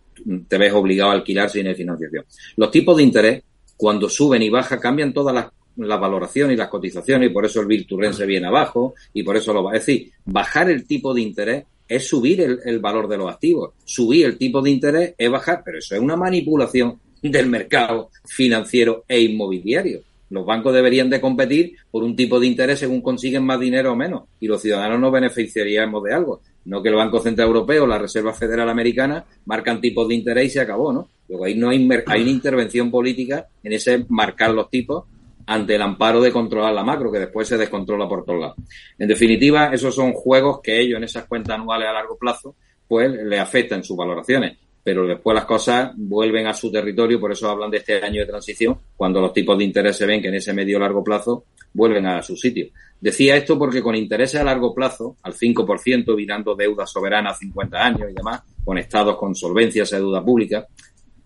[0.47, 2.25] te ves obligado a alquilar sin financiación.
[2.55, 3.43] Los tipos de interés,
[3.75, 5.47] cuando suben y bajan, cambian todas las,
[5.77, 9.51] valoraciones y las cotizaciones y por eso el Virturren se viene abajo y por eso
[9.51, 9.73] lo va.
[9.73, 13.73] Es decir, bajar el tipo de interés es subir el, el valor de los activos.
[13.83, 16.97] Subir el tipo de interés es bajar, pero eso es una manipulación
[17.31, 20.01] del mercado financiero e inmobiliario.
[20.29, 23.95] Los bancos deberían de competir por un tipo de interés según consiguen más dinero o
[23.95, 26.41] menos y los ciudadanos nos beneficiaríamos de algo.
[26.65, 30.49] No que el Banco Central Europeo, la Reserva Federal Americana marcan tipos de interés y
[30.49, 31.09] se acabó, ¿no?
[31.29, 35.05] Luego ahí no hay, hay una intervención política en ese marcar los tipos
[35.47, 38.57] ante el amparo de controlar la macro, que después se descontrola por todos lados.
[38.97, 42.55] En definitiva, esos son juegos que ellos en esas cuentas anuales a largo plazo,
[42.87, 47.49] pues le afectan sus valoraciones pero después las cosas vuelven a su territorio, por eso
[47.49, 50.35] hablan de este año de transición, cuando los tipos de interés se ven que en
[50.35, 52.67] ese medio largo plazo vuelven a su sitio.
[53.01, 57.83] Decía esto porque con intereses a largo plazo, al 5%, virando deuda soberana a 50
[57.83, 60.67] años y demás, con estados con solvencias de deuda pública,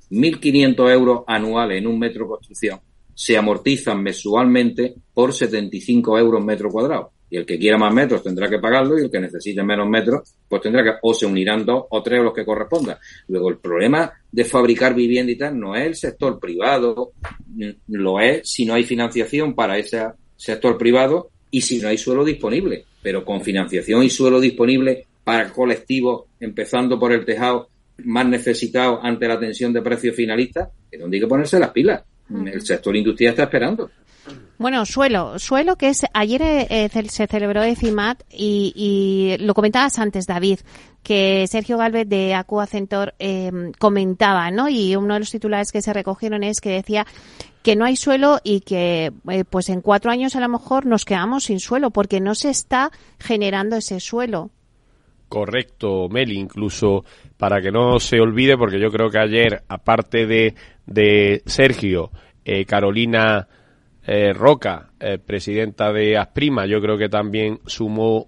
[0.10, 2.80] 1.500 euros anuales en un metro de construcción
[3.14, 8.50] se amortizan mensualmente por 75 euros metro cuadrado y el que quiera más metros tendrá
[8.50, 11.86] que pagarlo y el que necesite menos metros pues tendrá que o se unirán dos
[11.90, 12.98] o tres o los que correspondan.
[13.28, 17.14] Luego el problema de fabricar vivienda y tal no es el sector privado,
[17.88, 20.04] lo es si no hay financiación para ese
[20.36, 25.50] sector privado y si no hay suelo disponible, pero con financiación y suelo disponible para
[25.50, 27.70] colectivos, empezando por el tejado
[28.06, 32.04] más necesitado ante la tensión de precios finalistas, es donde hay que ponerse las pilas.
[32.30, 33.90] El sector industrial está esperando.
[34.58, 40.28] Bueno, suelo, suelo que es ayer eh, se celebró EFIMAT y, y, lo comentabas antes,
[40.28, 40.60] David,
[41.04, 44.68] que Sergio Galvez de Acua Centor eh, comentaba, ¿no?
[44.70, 47.06] Y uno de los titulares que se recogieron es que decía
[47.64, 51.06] que no hay suelo y que eh, pues en cuatro años a lo mejor nos
[51.06, 54.52] quedamos sin suelo porque no se está generando ese suelo.
[55.28, 57.06] Correcto, Meli, incluso
[57.38, 60.56] para que no se olvide, porque yo creo que ayer, aparte de,
[60.88, 62.12] de Sergio,
[62.44, 63.48] eh, Carolina
[64.12, 68.24] eh, Roca, eh, presidenta de Asprima, yo creo que también sumó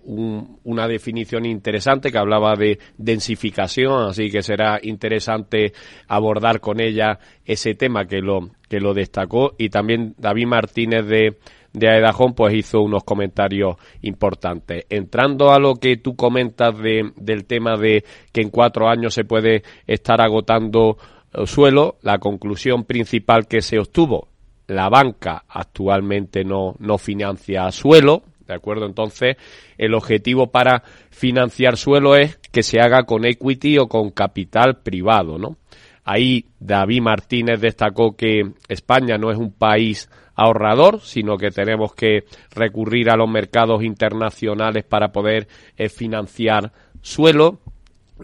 [0.64, 5.74] una definición interesante que hablaba de densificación, así que será interesante
[6.08, 11.40] abordar con ella ese tema que lo, que lo destacó y también David Martínez de,
[11.74, 14.86] de Aedajón pues hizo unos comentarios importantes.
[14.88, 19.24] Entrando a lo que tú comentas de, del tema de que en cuatro años se
[19.24, 21.00] puede estar agotando
[21.46, 24.31] suelo, la conclusión principal que se obtuvo
[24.68, 28.86] la banca actualmente no, no financia suelo, ¿de acuerdo?
[28.86, 29.38] Entonces,
[29.78, 35.38] el objetivo para financiar suelo es que se haga con equity o con capital privado,
[35.38, 35.58] ¿no?
[36.04, 42.26] Ahí David Martínez destacó que España no es un país ahorrador, sino que tenemos que
[42.54, 45.48] recurrir a los mercados internacionales para poder
[45.78, 46.72] eh, financiar
[47.02, 47.60] suelo.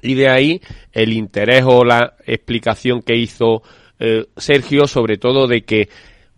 [0.01, 3.61] Y de ahí el interés o la explicación que hizo
[3.99, 5.89] eh, Sergio, sobre todo de que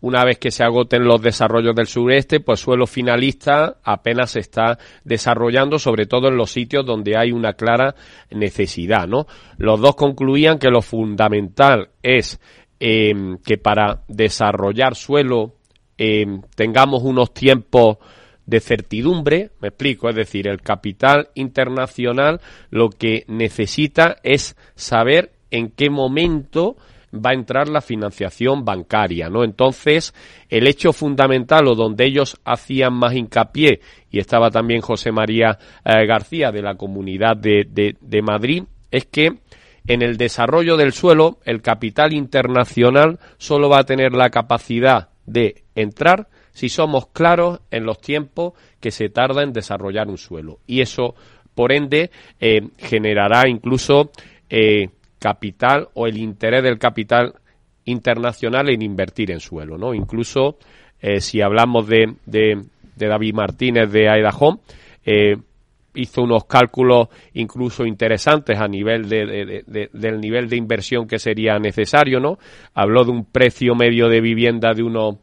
[0.02, 4.78] una vez que se agoten los desarrollos del sureste, pues suelo finalista apenas se está
[5.04, 7.96] desarrollando, sobre todo en los sitios donde hay una clara
[8.32, 9.28] necesidad, ¿no?
[9.58, 12.40] Los dos concluían que lo fundamental es
[12.80, 15.56] eh, que para desarrollar suelo
[15.98, 17.98] eh, tengamos unos tiempos
[18.46, 25.70] de certidumbre, me explico, es decir, el capital internacional lo que necesita es saber en
[25.70, 26.78] qué momento
[27.14, 29.44] va a entrar la financiación bancaria, ¿no?
[29.44, 30.14] Entonces,
[30.50, 36.06] el hecho fundamental o donde ellos hacían más hincapié, y estaba también José María eh,
[36.06, 39.40] García de la Comunidad de, de Madrid, es que
[39.88, 45.64] en el desarrollo del suelo, el capital internacional solo va a tener la capacidad de
[45.76, 50.60] entrar si somos claros en los tiempos que se tarda en desarrollar un suelo.
[50.68, 51.16] Y eso,
[51.56, 54.12] por ende, eh, generará incluso
[54.50, 57.34] eh, capital o el interés del capital
[57.86, 59.94] internacional en invertir en suelo, ¿no?
[59.94, 60.58] Incluso
[61.02, 62.64] eh, si hablamos de, de,
[62.96, 64.60] David Martínez de Aedahome,
[65.06, 65.36] eh,
[65.96, 72.20] hizo unos cálculos incluso interesantes a nivel de, del nivel de inversión que sería necesario,
[72.20, 72.38] ¿no?
[72.74, 75.16] Habló de un precio medio de vivienda de unos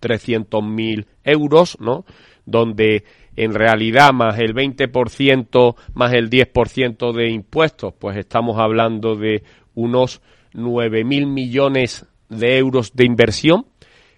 [0.00, 2.04] 300.000 euros, ¿no?
[2.44, 3.04] Donde
[3.36, 9.42] en realidad más el 20% más el 10% de impuestos, pues estamos hablando de
[9.74, 10.20] unos
[10.52, 13.66] 9.000 millones de euros de inversión,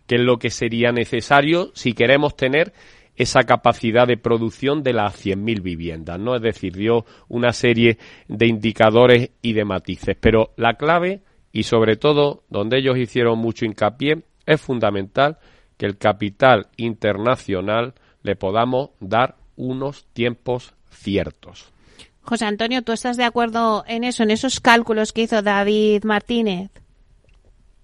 [0.07, 2.73] que es lo que sería necesario si queremos tener
[3.17, 6.37] esa capacidad de producción de las 100.000 viviendas, ¿no?
[6.37, 7.99] Es decir, dio una serie
[8.29, 13.65] de indicadores y de matices, pero la clave y sobre todo donde ellos hicieron mucho
[13.65, 15.39] hincapié es fundamental
[15.79, 17.95] que el capital internacional
[18.27, 21.73] le podamos dar unos tiempos ciertos.
[22.23, 26.71] José Antonio, ¿tú estás de acuerdo en eso, en esos cálculos que hizo David Martínez?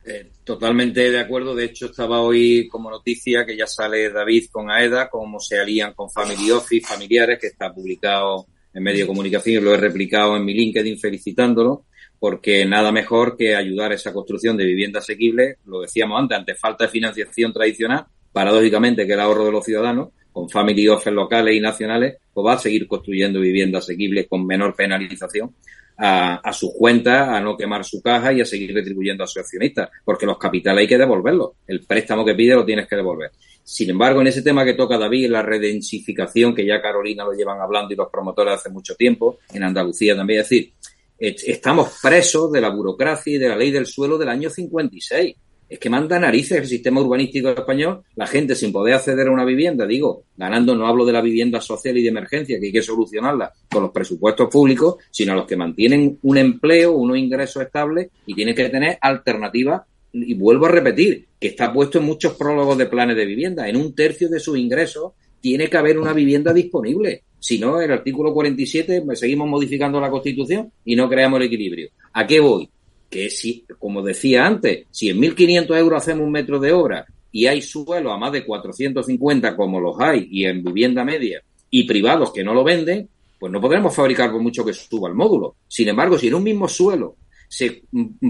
[0.04, 1.54] Eh, totalmente de acuerdo.
[1.54, 5.94] De hecho, estaba hoy como noticia que ya sale David con AEDA, cómo se alían
[5.94, 10.36] con Family Office familiares, que está publicado en medio de comunicación y lo he replicado
[10.36, 11.84] en mi LinkedIn felicitándolo,
[12.18, 16.54] porque nada mejor que ayudar a esa construcción de vivienda asequible, lo decíamos antes, ante
[16.56, 21.54] falta de financiación tradicional, paradójicamente que el ahorro de los ciudadanos, con family office locales
[21.54, 25.54] y nacionales, pues va a seguir construyendo viviendas asequibles con menor penalización
[25.98, 29.42] a, a sus cuentas, a no quemar su caja y a seguir retribuyendo a sus
[29.42, 31.50] accionistas, porque los capitales hay que devolverlos.
[31.66, 33.30] El préstamo que pide lo tienes que devolver.
[33.62, 37.60] Sin embargo, en ese tema que toca David, la redensificación, que ya Carolina lo llevan
[37.60, 40.72] hablando y los promotores hace mucho tiempo, en Andalucía también, es decir,
[41.18, 45.36] estamos presos de la burocracia y de la ley del suelo del año 56
[45.72, 49.46] es que manda narices el sistema urbanístico español, la gente sin poder acceder a una
[49.46, 52.82] vivienda, digo, ganando no hablo de la vivienda social y de emergencia, que hay que
[52.82, 58.10] solucionarla con los presupuestos públicos, sino a los que mantienen un empleo, unos ingresos estables
[58.26, 59.80] y tienen que tener alternativas.
[60.12, 63.66] Y vuelvo a repetir, que está puesto en muchos prólogos de planes de vivienda.
[63.66, 67.22] En un tercio de sus ingresos tiene que haber una vivienda disponible.
[67.38, 71.88] Si no, el artículo 47, pues, seguimos modificando la Constitución y no creamos el equilibrio.
[72.12, 72.68] ¿A qué voy?
[73.12, 77.46] Que si, como decía antes, si en 1.500 euros hacemos un metro de obra y
[77.46, 82.32] hay suelo a más de 450 como los hay y en vivienda media y privados
[82.32, 83.06] que no lo venden,
[83.38, 85.56] pues no podremos fabricar por mucho que suba el módulo.
[85.68, 87.16] Sin embargo, si en un mismo suelo
[87.48, 87.82] se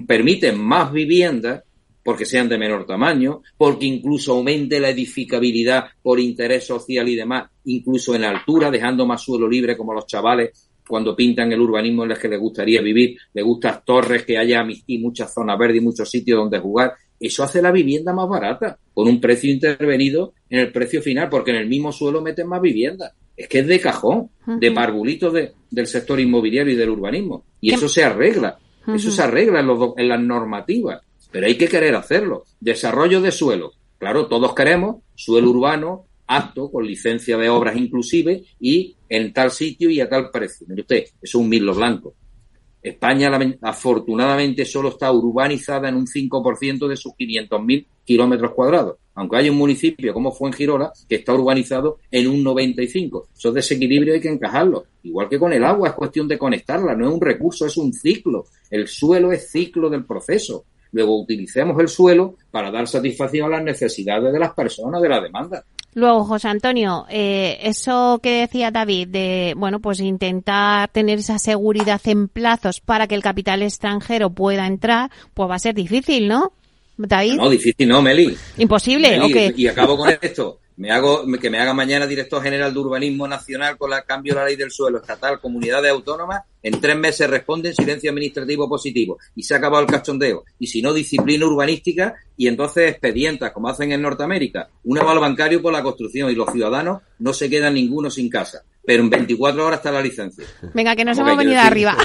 [0.05, 1.63] permiten más viviendas,
[2.03, 7.49] porque sean de menor tamaño, porque incluso aumente la edificabilidad por interés social y demás,
[7.67, 12.13] incluso en altura, dejando más suelo libre como los chavales cuando pintan el urbanismo en
[12.13, 15.85] el que les gustaría vivir, les gustan torres, que haya y muchas zonas verdes y
[15.85, 16.95] muchos sitios donde jugar.
[17.19, 21.53] Eso hace la vivienda más barata, con un precio intervenido en el precio final, porque
[21.53, 23.13] en el mismo suelo meten más vivienda.
[23.37, 27.45] Es que es de cajón, de parvulitos del sector inmobiliario y del urbanismo.
[27.61, 28.59] Y eso se arregla,
[28.89, 32.45] eso se arregla en, los, en las normativas, pero hay que querer hacerlo.
[32.61, 33.73] Desarrollo de suelo.
[33.99, 39.91] Claro, todos queremos suelo urbano, apto, con licencia de obras inclusive, y en tal sitio
[39.91, 40.67] y a tal precio.
[40.71, 42.15] Mire usted, eso es un milo blanco.
[42.83, 49.51] España afortunadamente solo está urbanizada en un 5% de sus 500.000 kilómetros cuadrados, aunque hay
[49.51, 53.27] un municipio como Fuengirola que está urbanizado en un 95%.
[53.37, 54.85] Esos desequilibrios hay que encajarlos.
[55.03, 57.93] Igual que con el agua, es cuestión de conectarla, no es un recurso, es un
[57.93, 58.47] ciclo.
[58.71, 60.65] El suelo es ciclo del proceso.
[60.93, 65.21] luego utilicemos el suelo para dar satisfacción a las necesidades de las personas, de la
[65.21, 65.65] demanda.
[65.95, 72.01] Luego, José Antonio, eh, eso que decía David de, bueno, pues intentar tener esa seguridad
[72.05, 76.53] en plazos para que el capital extranjero pueda entrar, pues va a ser difícil, ¿no?
[76.97, 77.35] David.
[77.35, 78.37] No, difícil no, Meli.
[78.57, 82.81] Imposible, ¿o Y acabo con esto me hago que me haga mañana director general de
[82.81, 86.97] urbanismo nacional con el cambio de la ley del suelo estatal comunidades autónomas en tres
[86.97, 89.19] meses responde en silencio administrativo positivo.
[89.35, 90.45] Y se ha acabado el cachondeo.
[90.59, 94.69] Y si no disciplina urbanística y entonces expedientas como hacen en Norteamérica.
[94.85, 98.63] Un aval bancario por la construcción y los ciudadanos no se quedan ninguno sin casa.
[98.85, 100.45] Pero en 24 horas está la licencia.
[100.73, 101.97] Venga que nos hemos venido arriba.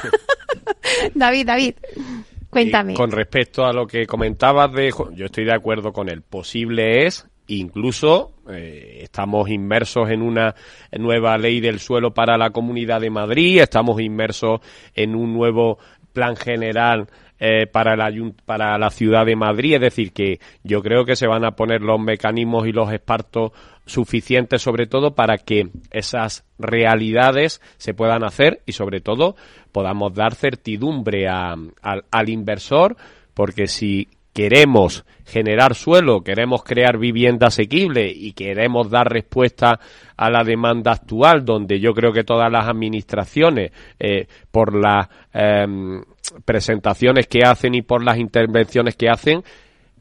[1.13, 1.75] David David
[2.49, 2.93] Cuéntame.
[2.95, 6.21] con respecto a lo que comentabas de, yo estoy de acuerdo con él.
[6.21, 10.55] Posible es Incluso eh, estamos inmersos en una
[10.97, 14.61] nueva ley del suelo para la Comunidad de Madrid, estamos inmersos
[14.93, 15.77] en un nuevo
[16.13, 17.07] plan general
[17.39, 18.11] eh, para, la,
[18.45, 19.75] para la ciudad de Madrid.
[19.75, 23.51] Es decir, que yo creo que se van a poner los mecanismos y los espartos
[23.85, 29.35] suficientes, sobre todo, para que esas realidades se puedan hacer y, sobre todo,
[29.71, 32.97] podamos dar certidumbre al inversor,
[33.35, 34.07] porque si
[34.37, 39.79] queremos generar suelo, queremos crear vivienda asequible y queremos dar respuesta
[40.15, 46.03] a la demanda actual, donde yo creo que todas las administraciones, eh, por las em,
[46.45, 49.41] presentaciones que hacen y por las intervenciones que hacen,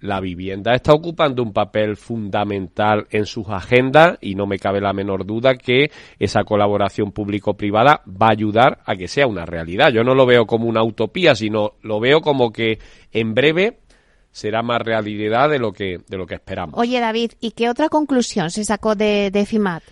[0.01, 4.93] la vivienda está ocupando un papel fundamental en sus agendas y no me cabe la
[4.93, 9.93] menor duda que esa colaboración público-privada va a ayudar a que sea una realidad.
[9.93, 12.78] Yo no lo veo como una utopía, sino lo veo como que
[13.12, 13.78] en breve
[14.37, 16.78] será más realidad de lo que, de lo que esperamos.
[16.78, 19.82] Oye, David, ¿y qué otra conclusión se sacó de, de FIMAT?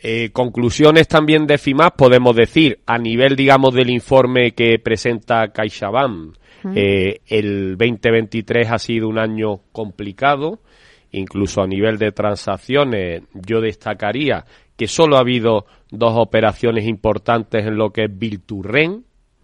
[0.00, 6.36] Eh, conclusiones también de FIMAT podemos decir, a nivel, digamos, del informe que presenta CaixaBank,
[6.74, 10.58] eh, el 2023 ha sido un año complicado,
[11.12, 14.44] incluso a nivel de transacciones, yo destacaría
[14.76, 18.18] que solo ha habido dos operaciones importantes en lo que es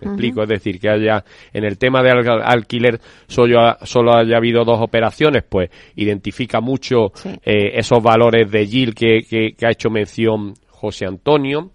[0.05, 2.11] Explico, es decir, que haya en el tema de
[2.45, 7.13] alquiler solo, solo haya habido dos operaciones, pues identifica mucho
[7.45, 11.71] eh, esos valores de yield que, que, ha hecho mención José Antonio.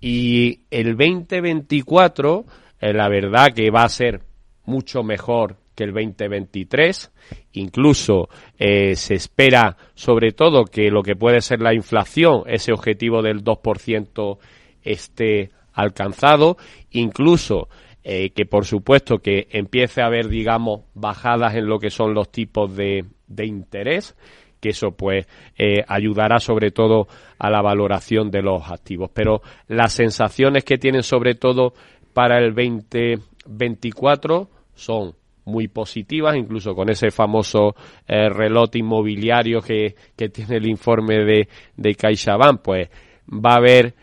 [0.00, 2.44] Y el 2024,
[2.80, 4.20] eh, la verdad que va a ser
[4.64, 7.12] mucho mejor que el 2023.
[7.52, 13.22] Incluso eh, se espera, sobre todo, que lo que puede ser la inflación, ese objetivo
[13.22, 14.38] del 2%
[14.82, 16.56] esté alcanzado,
[16.90, 17.68] incluso
[18.02, 22.32] eh, que por supuesto que empiece a haber, digamos, bajadas en lo que son los
[22.32, 24.16] tipos de, de interés,
[24.60, 27.08] que eso pues eh, ayudará sobre todo
[27.38, 29.10] a la valoración de los activos.
[29.12, 31.74] Pero las sensaciones que tienen sobre todo
[32.14, 35.14] para el 2024 son
[35.44, 37.74] muy positivas, incluso con ese famoso
[38.08, 42.88] eh, reloj inmobiliario que, que, tiene el informe de, de CaixaBank, pues
[43.28, 43.94] va a haber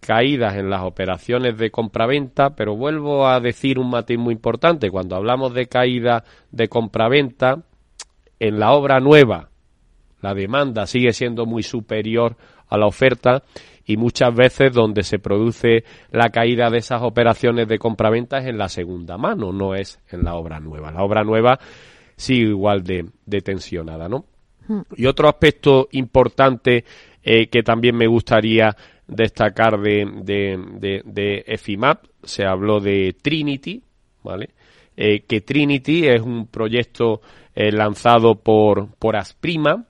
[0.00, 4.90] caídas en las operaciones de compraventa, pero vuelvo a decir un matiz muy importante.
[4.90, 7.62] Cuando hablamos de caída de compraventa,
[8.38, 9.50] en la obra nueva
[10.22, 12.36] la demanda sigue siendo muy superior
[12.68, 13.42] a la oferta
[13.84, 18.58] y muchas veces donde se produce la caída de esas operaciones de compraventa es en
[18.58, 20.92] la segunda mano, no es en la obra nueva.
[20.92, 21.58] La obra nueva
[22.16, 24.26] sigue igual de, tensionada, ¿no?
[24.68, 24.82] Hmm.
[24.94, 26.84] Y otro aspecto importante
[27.22, 28.74] eh, que también me gustaría
[29.06, 33.82] destacar de, de, de, EFIMAP, se habló de Trinity,
[34.22, 34.50] ¿vale?
[34.96, 37.20] Eh, que Trinity es un proyecto
[37.54, 39.84] eh, lanzado por, por Asprima,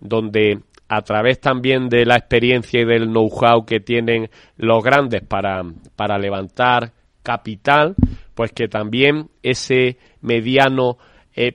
[0.00, 5.62] donde a través también de la experiencia y del know-how que tienen los grandes para,
[5.96, 7.94] para levantar capital,
[8.34, 10.98] pues que también ese mediano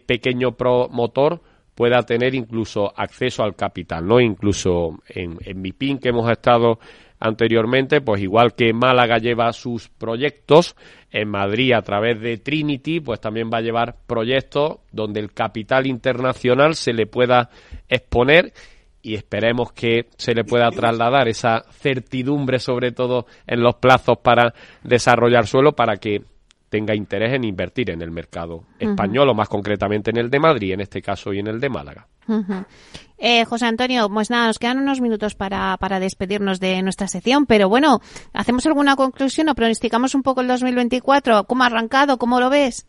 [0.08, 1.42] pequeño promotor
[1.76, 4.20] pueda tener incluso acceso al capital, ¿no?
[4.20, 6.80] Incluso en, en MIPIN que hemos estado
[7.20, 10.76] anteriormente, pues igual que Málaga lleva sus proyectos,
[11.12, 15.88] en Madrid a través de Trinity, pues también va a llevar proyectos donde el capital
[15.88, 17.50] internacional se le pueda
[17.88, 18.52] exponer
[19.02, 24.54] y esperemos que se le pueda trasladar esa certidumbre, sobre todo en los plazos para
[24.84, 26.24] desarrollar suelo, para que
[26.70, 30.74] tenga interés en invertir en el mercado español o más concretamente en el de Madrid,
[30.74, 32.08] en este caso y en el de Málaga.
[33.18, 37.46] eh, José Antonio, pues nada, nos quedan unos minutos para, para despedirnos de nuestra sección,
[37.46, 38.02] pero bueno,
[38.34, 41.46] ¿hacemos alguna conclusión o pronosticamos un poco el 2024?
[41.46, 42.18] ¿Cómo ha arrancado?
[42.18, 42.88] ¿Cómo lo ves?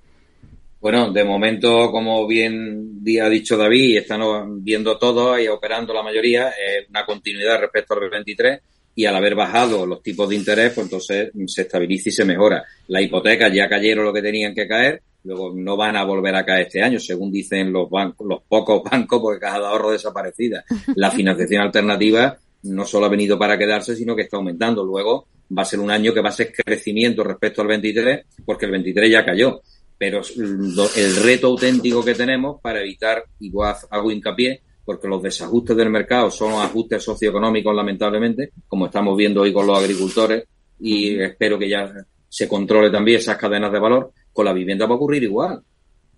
[0.81, 4.21] Bueno, de momento, como bien ha dicho David, están
[4.63, 6.53] viendo todo y operando la mayoría,
[6.91, 8.61] una continuidad respecto al 2023
[8.97, 12.65] y al haber bajado los tipos de interés, pues entonces se estabiliza y se mejora.
[12.89, 16.47] Las hipotecas ya cayeron lo que tenían que caer, luego no van a volver a
[16.47, 20.65] caer este año, según dicen los bancos, los pocos bancos, porque caja de ahorro desaparecida.
[20.95, 24.83] La financiación alternativa no solo ha venido para quedarse, sino que está aumentando.
[24.83, 28.65] Luego va a ser un año que va a ser crecimiento respecto al 23, porque
[28.65, 29.61] el 23 ya cayó.
[29.99, 30.23] Pero
[30.97, 36.31] el reto auténtico que tenemos para evitar, igual hago hincapié, porque los desajustes del mercado
[36.31, 40.45] son ajustes socioeconómicos, lamentablemente, como estamos viendo hoy con los agricultores,
[40.79, 41.93] y espero que ya
[42.29, 45.61] se controle también esas cadenas de valor, con la vivienda va a ocurrir igual.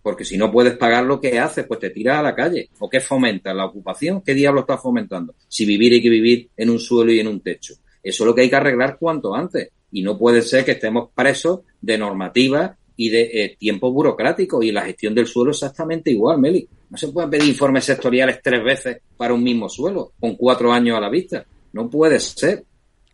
[0.03, 2.69] Porque si no puedes pagar lo que haces, pues te tiras a la calle.
[2.79, 3.55] ¿O qué fomenta?
[3.55, 4.23] ¿La ocupación?
[4.23, 5.35] ¿Qué diablo estás fomentando?
[5.49, 7.75] Si vivir hay que vivir en un suelo y en un techo.
[8.03, 9.71] Eso es lo que hay que arreglar cuanto antes.
[9.91, 14.73] Y no puede ser que estemos presos de normativas y de eh, tiempo burocrático y
[14.73, 16.69] la gestión del suelo exactamente igual, Meli.
[16.91, 20.99] No se pueden pedir informes sectoriales tres veces para un mismo suelo, con cuatro años
[20.99, 21.47] a la vista.
[21.73, 22.65] No puede ser.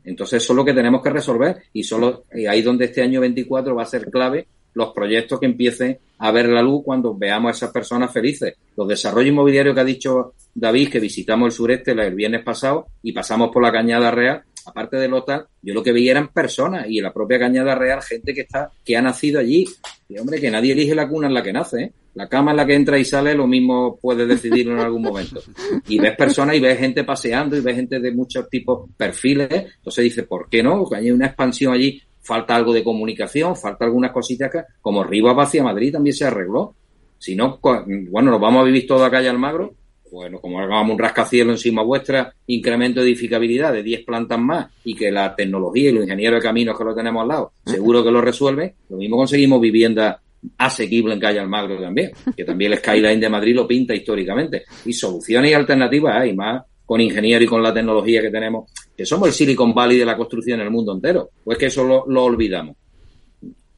[0.02, 3.74] Entonces eso es lo que tenemos que resolver y solo ahí donde este año 24
[3.74, 7.52] va a ser clave los proyectos que empiecen a ver la luz cuando veamos a
[7.52, 8.54] esas personas felices.
[8.76, 13.12] Los desarrollos inmobiliarios que ha dicho David, que visitamos el sureste el viernes pasado y
[13.12, 16.98] pasamos por la Cañada Real, aparte del hotel, yo lo que veía eran personas y
[16.98, 19.66] en la propia Cañada Real gente que está, que ha nacido allí.
[20.08, 21.92] Y hombre, que nadie elige la cuna en la que nace, ¿eh?
[22.14, 25.40] La cama en la que entra y sale, lo mismo puede decidir en algún momento.
[25.88, 29.48] Y ves personas y ves gente paseando y ves gente de muchos tipos perfiles.
[29.50, 30.86] Entonces dice, ¿por qué no?
[30.94, 35.62] Hay una expansión allí falta algo de comunicación, falta algunas cositas que, como Rivas hacia
[35.62, 36.74] Madrid también se arregló.
[37.18, 39.74] Si no, bueno, nos vamos a vivir toda calle Almagro,
[40.14, 44.94] bueno, como hagamos un rascacielos encima vuestra, incremento de edificabilidad de 10 plantas más y
[44.94, 48.12] que la tecnología y los ingenieros de caminos que lo tenemos al lado, seguro que
[48.12, 50.20] lo resuelve, lo mismo conseguimos vivienda
[50.58, 54.62] asequible en calle Almagro también, que también el skyline de Madrid lo pinta históricamente.
[54.84, 59.04] Y soluciones y alternativas hay más con ingenieros y con la tecnología que tenemos, que
[59.04, 61.30] somos el Silicon Valley de la construcción en el mundo entero.
[61.44, 62.76] ¿O es que eso lo, olvidamos?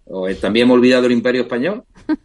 [0.05, 1.85] ¿O también hemos olvidado el imperio español?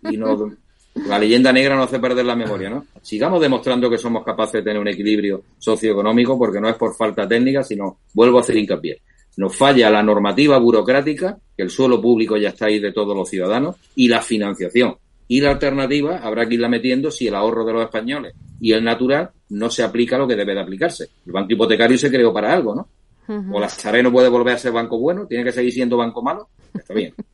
[0.10, 0.52] Y no,
[0.96, 2.86] la leyenda negra no hace perder la memoria, ¿no?
[3.02, 7.28] Sigamos demostrando que somos capaces de tener un equilibrio socioeconómico porque no es por falta
[7.28, 9.02] técnica, sino, vuelvo a hacer hincapié,
[9.38, 13.30] nos falla la normativa burocrática, que el suelo público ya está ahí de todos los
[13.30, 14.96] ciudadanos, y la financiación.
[15.28, 18.84] Y la alternativa habrá que irla metiendo si el ahorro de los españoles y el
[18.84, 21.08] natural no se aplica lo que debe de aplicarse.
[21.26, 22.88] El banco hipotecario se creó para algo, ¿no?
[23.52, 26.22] O la Saré no puede volver a ser banco bueno, tiene que seguir siendo banco
[26.22, 26.50] malo.
[26.74, 27.14] Está bien.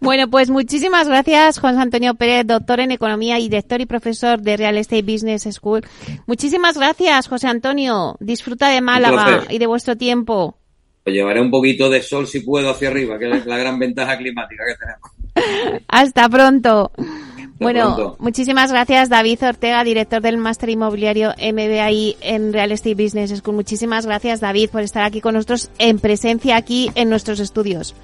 [0.00, 4.56] Bueno, pues muchísimas gracias, Juan Antonio Pérez, doctor en Economía y director y profesor de
[4.56, 5.82] Real Estate Business School.
[6.26, 8.16] Muchísimas gracias, José Antonio.
[8.18, 10.56] Disfruta de Málaga y de vuestro tiempo.
[11.04, 14.64] Llevaré un poquito de sol si puedo hacia arriba, que es la gran ventaja climática
[14.66, 15.82] que tenemos.
[15.88, 16.90] Hasta pronto.
[17.58, 23.56] Bueno, muchísimas gracias David Ortega, director del Máster Inmobiliario MBI en Real Estate Business School.
[23.56, 27.94] Muchísimas gracias David por estar aquí con nosotros en presencia aquí en nuestros estudios.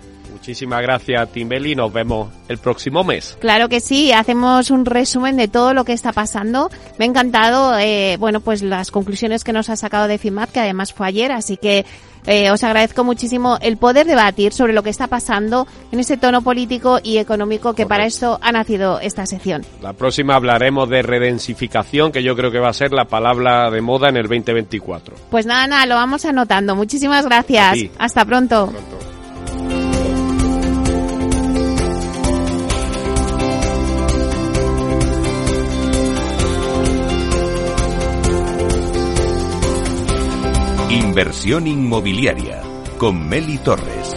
[0.42, 1.76] Muchísimas gracias, Timbeli.
[1.76, 3.38] Nos vemos el próximo mes.
[3.40, 4.10] Claro que sí.
[4.10, 6.68] Hacemos un resumen de todo lo que está pasando.
[6.98, 10.58] Me ha encantado, eh, bueno, pues las conclusiones que nos ha sacado de FIMAT, que
[10.58, 11.30] además fue ayer.
[11.30, 11.86] Así que
[12.26, 16.42] eh, os agradezco muchísimo el poder debatir sobre lo que está pasando en ese tono
[16.42, 19.64] político y económico que para eso ha nacido esta sección.
[19.80, 23.80] La próxima hablaremos de redensificación, que yo creo que va a ser la palabra de
[23.80, 25.14] moda en el 2024.
[25.30, 26.74] Pues nada, nada, lo vamos anotando.
[26.74, 27.78] Muchísimas gracias.
[27.96, 28.72] Hasta pronto.
[41.12, 42.62] Inversión inmobiliaria
[42.96, 44.14] con Meli Torres.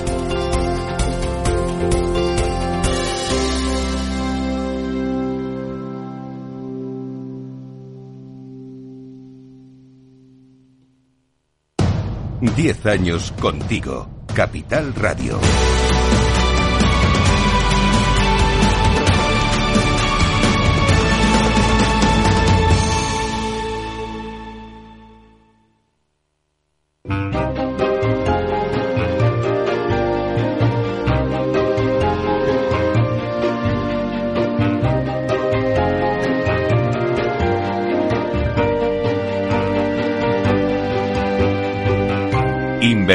[12.55, 14.07] Diez años contigo.
[14.33, 15.37] Capital Radio.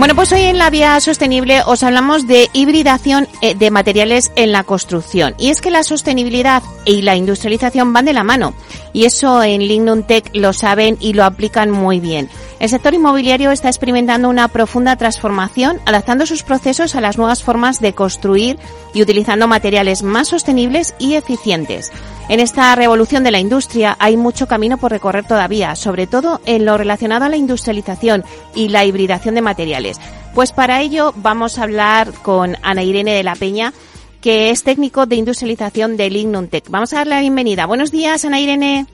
[0.00, 4.50] Bueno, pues hoy en la vía sostenible os hablamos de hibridación eh, de materiales en
[4.50, 5.34] la construcción.
[5.36, 8.54] Y es que la sostenibilidad y la industrialización van de la mano.
[8.94, 12.30] Y eso en Lignum Tech lo saben y lo aplican muy bien.
[12.60, 17.80] El sector inmobiliario está experimentando una profunda transformación, adaptando sus procesos a las nuevas formas
[17.80, 18.58] de construir
[18.92, 21.90] y utilizando materiales más sostenibles y eficientes.
[22.28, 26.66] En esta revolución de la industria hay mucho camino por recorrer todavía, sobre todo en
[26.66, 29.98] lo relacionado a la industrialización y la hibridación de materiales.
[30.34, 33.72] Pues para ello vamos a hablar con Ana Irene de la Peña,
[34.20, 36.68] que es técnico de industrialización de Lignum Tech.
[36.68, 37.64] Vamos a darle la bienvenida.
[37.64, 38.84] Buenos días, Ana Irene.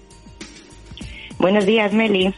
[1.41, 2.33] Buenos días, Meli.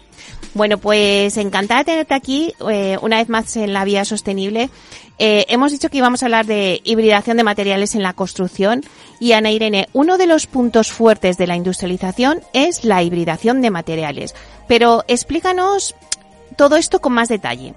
[0.55, 4.71] Bueno, pues encantada de tenerte aquí eh, una vez más en la vía sostenible.
[5.19, 8.83] Eh, hemos dicho que íbamos a hablar de hibridación de materiales en la construcción
[9.21, 13.71] y Ana Irene, uno de los puntos fuertes de la industrialización es la hibridación de
[13.71, 14.35] materiales.
[14.69, 15.95] Pero explícanos
[16.57, 17.75] todo esto con más detalle.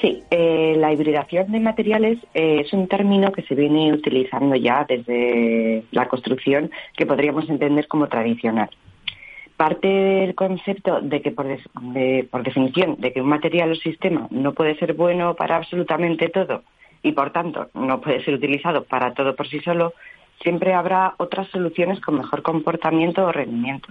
[0.00, 5.84] Sí, eh, la hibridación de materiales es un término que se viene utilizando ya desde
[5.90, 8.70] la construcción que podríamos entender como tradicional
[9.62, 11.46] parte del concepto de que por,
[12.32, 16.64] por definición de que un material o sistema no puede ser bueno para absolutamente todo
[17.00, 19.94] y por tanto no puede ser utilizado para todo por sí solo,
[20.42, 23.88] siempre habrá otras soluciones con mejor comportamiento o rendimiento.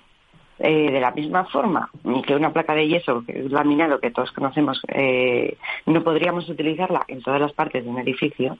[0.59, 1.89] Eh, de la misma forma
[2.27, 5.55] que una placa de yeso, que es laminado, que todos conocemos, eh,
[5.85, 8.57] no podríamos utilizarla en todas las partes de un edificio,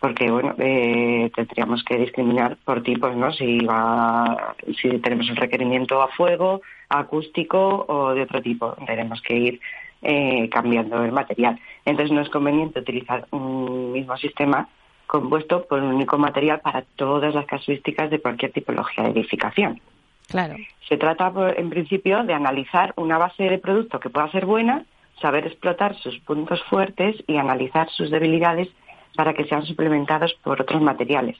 [0.00, 6.00] porque bueno eh, tendríamos que discriminar por tipos no si va si tenemos un requerimiento
[6.02, 8.74] a fuego acústico o de otro tipo.
[8.86, 9.60] Tenemos que ir
[10.02, 11.58] eh, cambiando el material.
[11.84, 14.68] Entonces no es conveniente utilizar un mismo sistema
[15.06, 19.80] compuesto por un único material para todas las casuísticas de cualquier tipología de edificación.
[20.28, 20.54] Claro.
[20.88, 24.84] Se trata en principio de analizar una base de producto que pueda ser buena
[25.20, 28.68] saber explotar sus puntos fuertes y analizar sus debilidades
[29.14, 31.36] para que sean suplementados por otros materiales.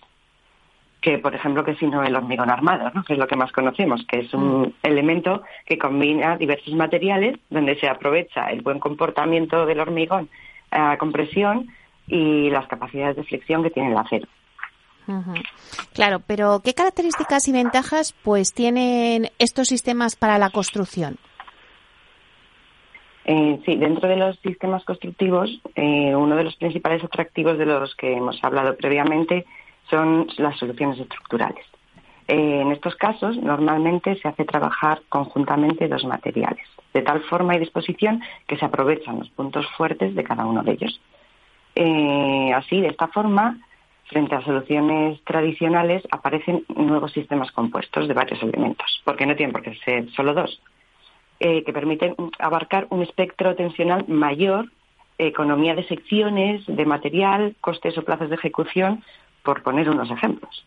[1.01, 3.03] Que, por ejemplo, que si no el hormigón armado, ¿no?
[3.05, 4.73] que es lo que más conocemos, que es un mm.
[4.83, 10.29] elemento que combina diversos materiales donde se aprovecha el buen comportamiento del hormigón
[10.71, 11.68] a compresión
[12.07, 14.27] y las capacidades de flexión que tiene el acero.
[15.93, 21.16] Claro, pero ¿qué características y ventajas pues tienen estos sistemas para la construcción?
[23.25, 27.95] Eh, sí, dentro de los sistemas constructivos, eh, uno de los principales atractivos de los
[27.95, 29.45] que hemos hablado previamente
[29.91, 31.64] son las soluciones estructurales.
[32.29, 37.59] Eh, en estos casos, normalmente se hace trabajar conjuntamente dos materiales, de tal forma y
[37.59, 41.01] disposición que se aprovechan los puntos fuertes de cada uno de ellos.
[42.55, 43.59] así, de esta forma,
[44.07, 49.62] frente a soluciones tradicionales, aparecen nuevos sistemas compuestos de varios elementos, porque no tienen por
[49.62, 50.61] qué ser solo dos
[51.41, 54.68] eh, que permiten abarcar un espectro tensional mayor,
[55.16, 59.03] economía de secciones, de material, costes o plazos de ejecución,
[59.43, 60.66] por poner unos ejemplos.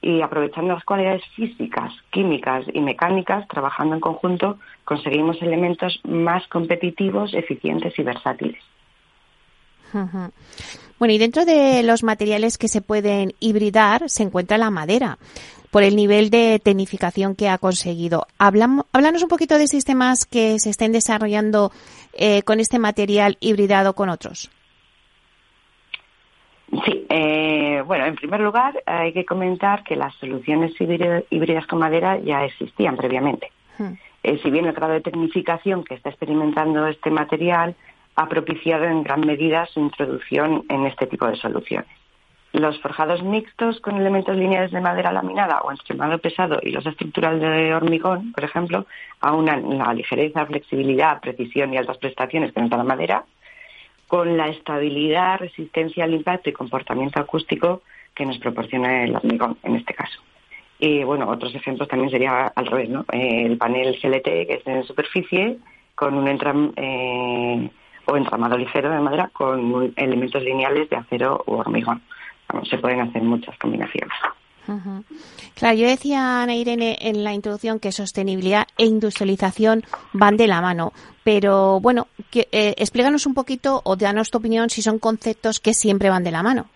[0.00, 7.32] Y aprovechando las cualidades físicas, químicas y mecánicas, trabajando en conjunto, conseguimos elementos más competitivos,
[7.32, 8.62] eficientes y versátiles.
[10.98, 15.18] Bueno, y dentro de los materiales que se pueden hibridar se encuentra la madera
[15.72, 18.26] por el nivel de tecnificación que ha conseguido.
[18.38, 21.72] háblanos un poquito de sistemas que se estén desarrollando
[22.12, 24.50] eh, con este material hibridado con otros.
[26.84, 32.18] Sí, eh, bueno, en primer lugar hay que comentar que las soluciones híbridas con madera
[32.18, 33.50] ya existían previamente.
[33.78, 33.94] Hmm.
[34.22, 37.74] Eh, si bien el grado de tecnificación que está experimentando este material
[38.14, 42.01] ha propiciado en gran medida su introducción en este tipo de soluciones.
[42.52, 47.40] Los forjados mixtos con elementos lineales de madera laminada o extremado pesado y los estructural
[47.40, 48.84] de hormigón, por ejemplo,
[49.20, 53.24] aunan la ligereza, flexibilidad, precisión y altas prestaciones que nos da la madera
[54.06, 57.80] con la estabilidad, resistencia al impacto y comportamiento acústico
[58.14, 60.20] que nos proporciona el hormigón en este caso.
[60.78, 63.06] Y bueno, otros ejemplos también sería al revés, ¿no?
[63.10, 65.56] El panel GLT que es en superficie
[65.94, 67.70] con un entram, eh,
[68.04, 72.02] o entramado ligero de madera con elementos lineales de acero u hormigón
[72.68, 74.12] se pueden hacer muchas combinaciones.
[75.54, 79.82] Claro, yo decía, Ana Irene, en la introducción que sostenibilidad e industrialización
[80.12, 80.92] van de la mano.
[81.24, 85.74] Pero bueno, que, eh, explícanos un poquito o danos tu opinión si son conceptos que
[85.74, 86.66] siempre van de la mano.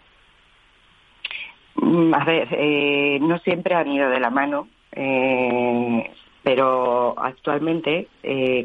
[1.77, 6.11] Mm, a ver, eh, no siempre han ido de la mano, eh,
[6.43, 8.09] pero actualmente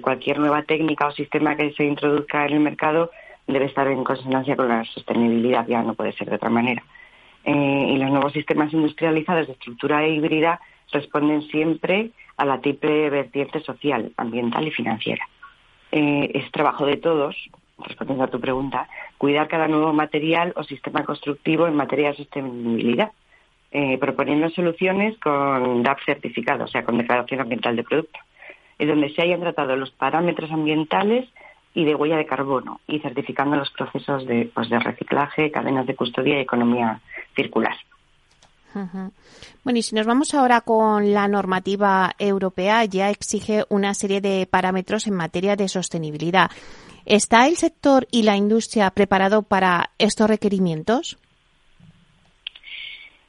[0.02, 3.10] cualquier nueva técnica o sistema que se introduzca en el mercado
[3.52, 6.84] debe estar en consonancia con la sostenibilidad, ya no puede ser de otra manera.
[7.44, 10.60] Eh, y los nuevos sistemas industrializados de estructura híbrida
[10.92, 15.28] responden siempre a la triple vertiente social, ambiental y financiera.
[15.92, 17.36] eh, es trabajo de todos,
[17.80, 18.88] respondiendo a tu pregunta,
[19.18, 23.12] cuidar cada nuevo material o sistema constructivo en materia de sostenibilidad,
[23.72, 28.20] eh, proponiendo soluciones con DAP certificado, o sea, con declaración ambiental de producto,
[28.80, 31.28] en donde se hayan tratado los parámetros ambientales
[31.74, 35.96] y de huella de carbono y certificando los procesos de, pues, de reciclaje, cadenas de
[35.96, 37.02] custodia y economía
[37.36, 37.76] circular.
[39.64, 44.48] Bueno, y si nos vamos ahora con la normativa europea, ya exige una serie de
[44.50, 46.50] parámetros en materia de sostenibilidad.
[47.06, 51.18] ¿Está el sector y la industria preparado para estos requerimientos?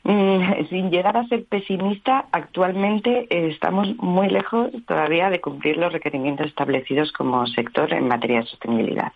[0.04, 6.48] Mm, sin llegar a ser pesimista, actualmente estamos muy lejos todavía de cumplir los requerimientos
[6.48, 9.12] establecidos como sector en materia de sostenibilidad.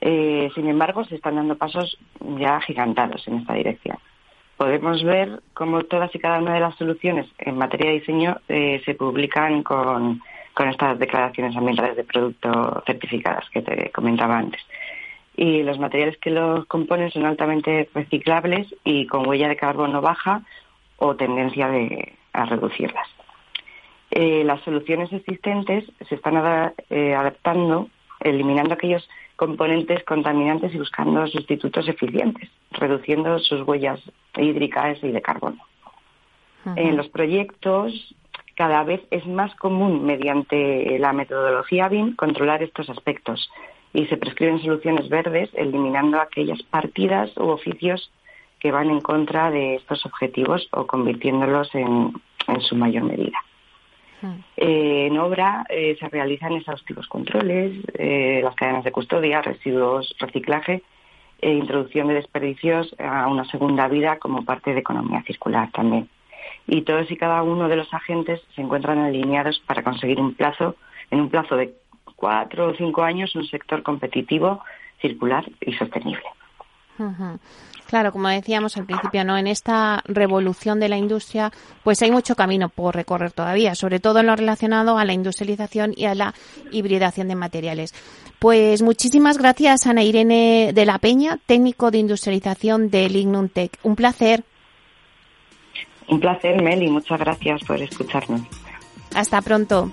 [0.00, 1.98] Eh, sin embargo, se están dando pasos
[2.38, 3.96] ya gigantados en esta dirección.
[4.58, 8.82] Podemos ver cómo todas y cada una de las soluciones en materia de diseño eh,
[8.84, 10.20] se publican con,
[10.52, 14.60] con estas declaraciones ambientales de producto certificadas que te comentaba antes
[15.38, 20.42] y los materiales que los componen son altamente reciclables y con huella de carbono baja
[20.96, 21.70] o tendencia
[22.32, 23.06] a reducirlas.
[24.10, 31.86] Eh, las soluciones existentes se están eh, adaptando, eliminando aquellos componentes contaminantes y buscando sustitutos
[31.86, 34.00] eficientes, reduciendo sus huellas
[34.36, 35.62] hídricas y de carbono.
[36.74, 37.92] En los proyectos
[38.56, 43.48] cada vez es más común mediante la metodología BIM controlar estos aspectos,
[43.92, 48.10] y se prescriben soluciones verdes, eliminando aquellas partidas u oficios
[48.60, 52.12] que van en contra de estos objetivos o convirtiéndolos en,
[52.60, 53.38] su mayor medida.
[54.20, 54.40] Hmm.
[54.56, 60.82] Eh, en obra eh, se realizan exhaustivos controles, eh, las cadenas de custodia, residuos, reciclaje
[61.40, 66.08] e introducción de desperdicios a una segunda vida como parte de economía circular también.
[66.66, 70.74] Y todos y cada uno de los agentes se encuentran alineados para conseguir un plazo,
[71.10, 71.74] en un plazo de
[72.18, 74.62] cuatro o cinco años un sector competitivo,
[75.00, 76.24] circular y sostenible.
[77.86, 79.38] Claro, como decíamos al principio, ¿no?
[79.38, 81.52] En esta revolución de la industria,
[81.84, 85.94] pues hay mucho camino por recorrer todavía, sobre todo en lo relacionado a la industrialización
[85.96, 86.34] y a la
[86.72, 87.94] hibridación de materiales.
[88.40, 93.78] Pues muchísimas gracias, Ana Irene de la Peña, técnico de industrialización de Lignum Tech.
[93.84, 94.44] Un placer.
[96.08, 96.88] Un placer, Meli.
[96.88, 98.42] Muchas gracias por escucharnos.
[99.14, 99.92] Hasta pronto.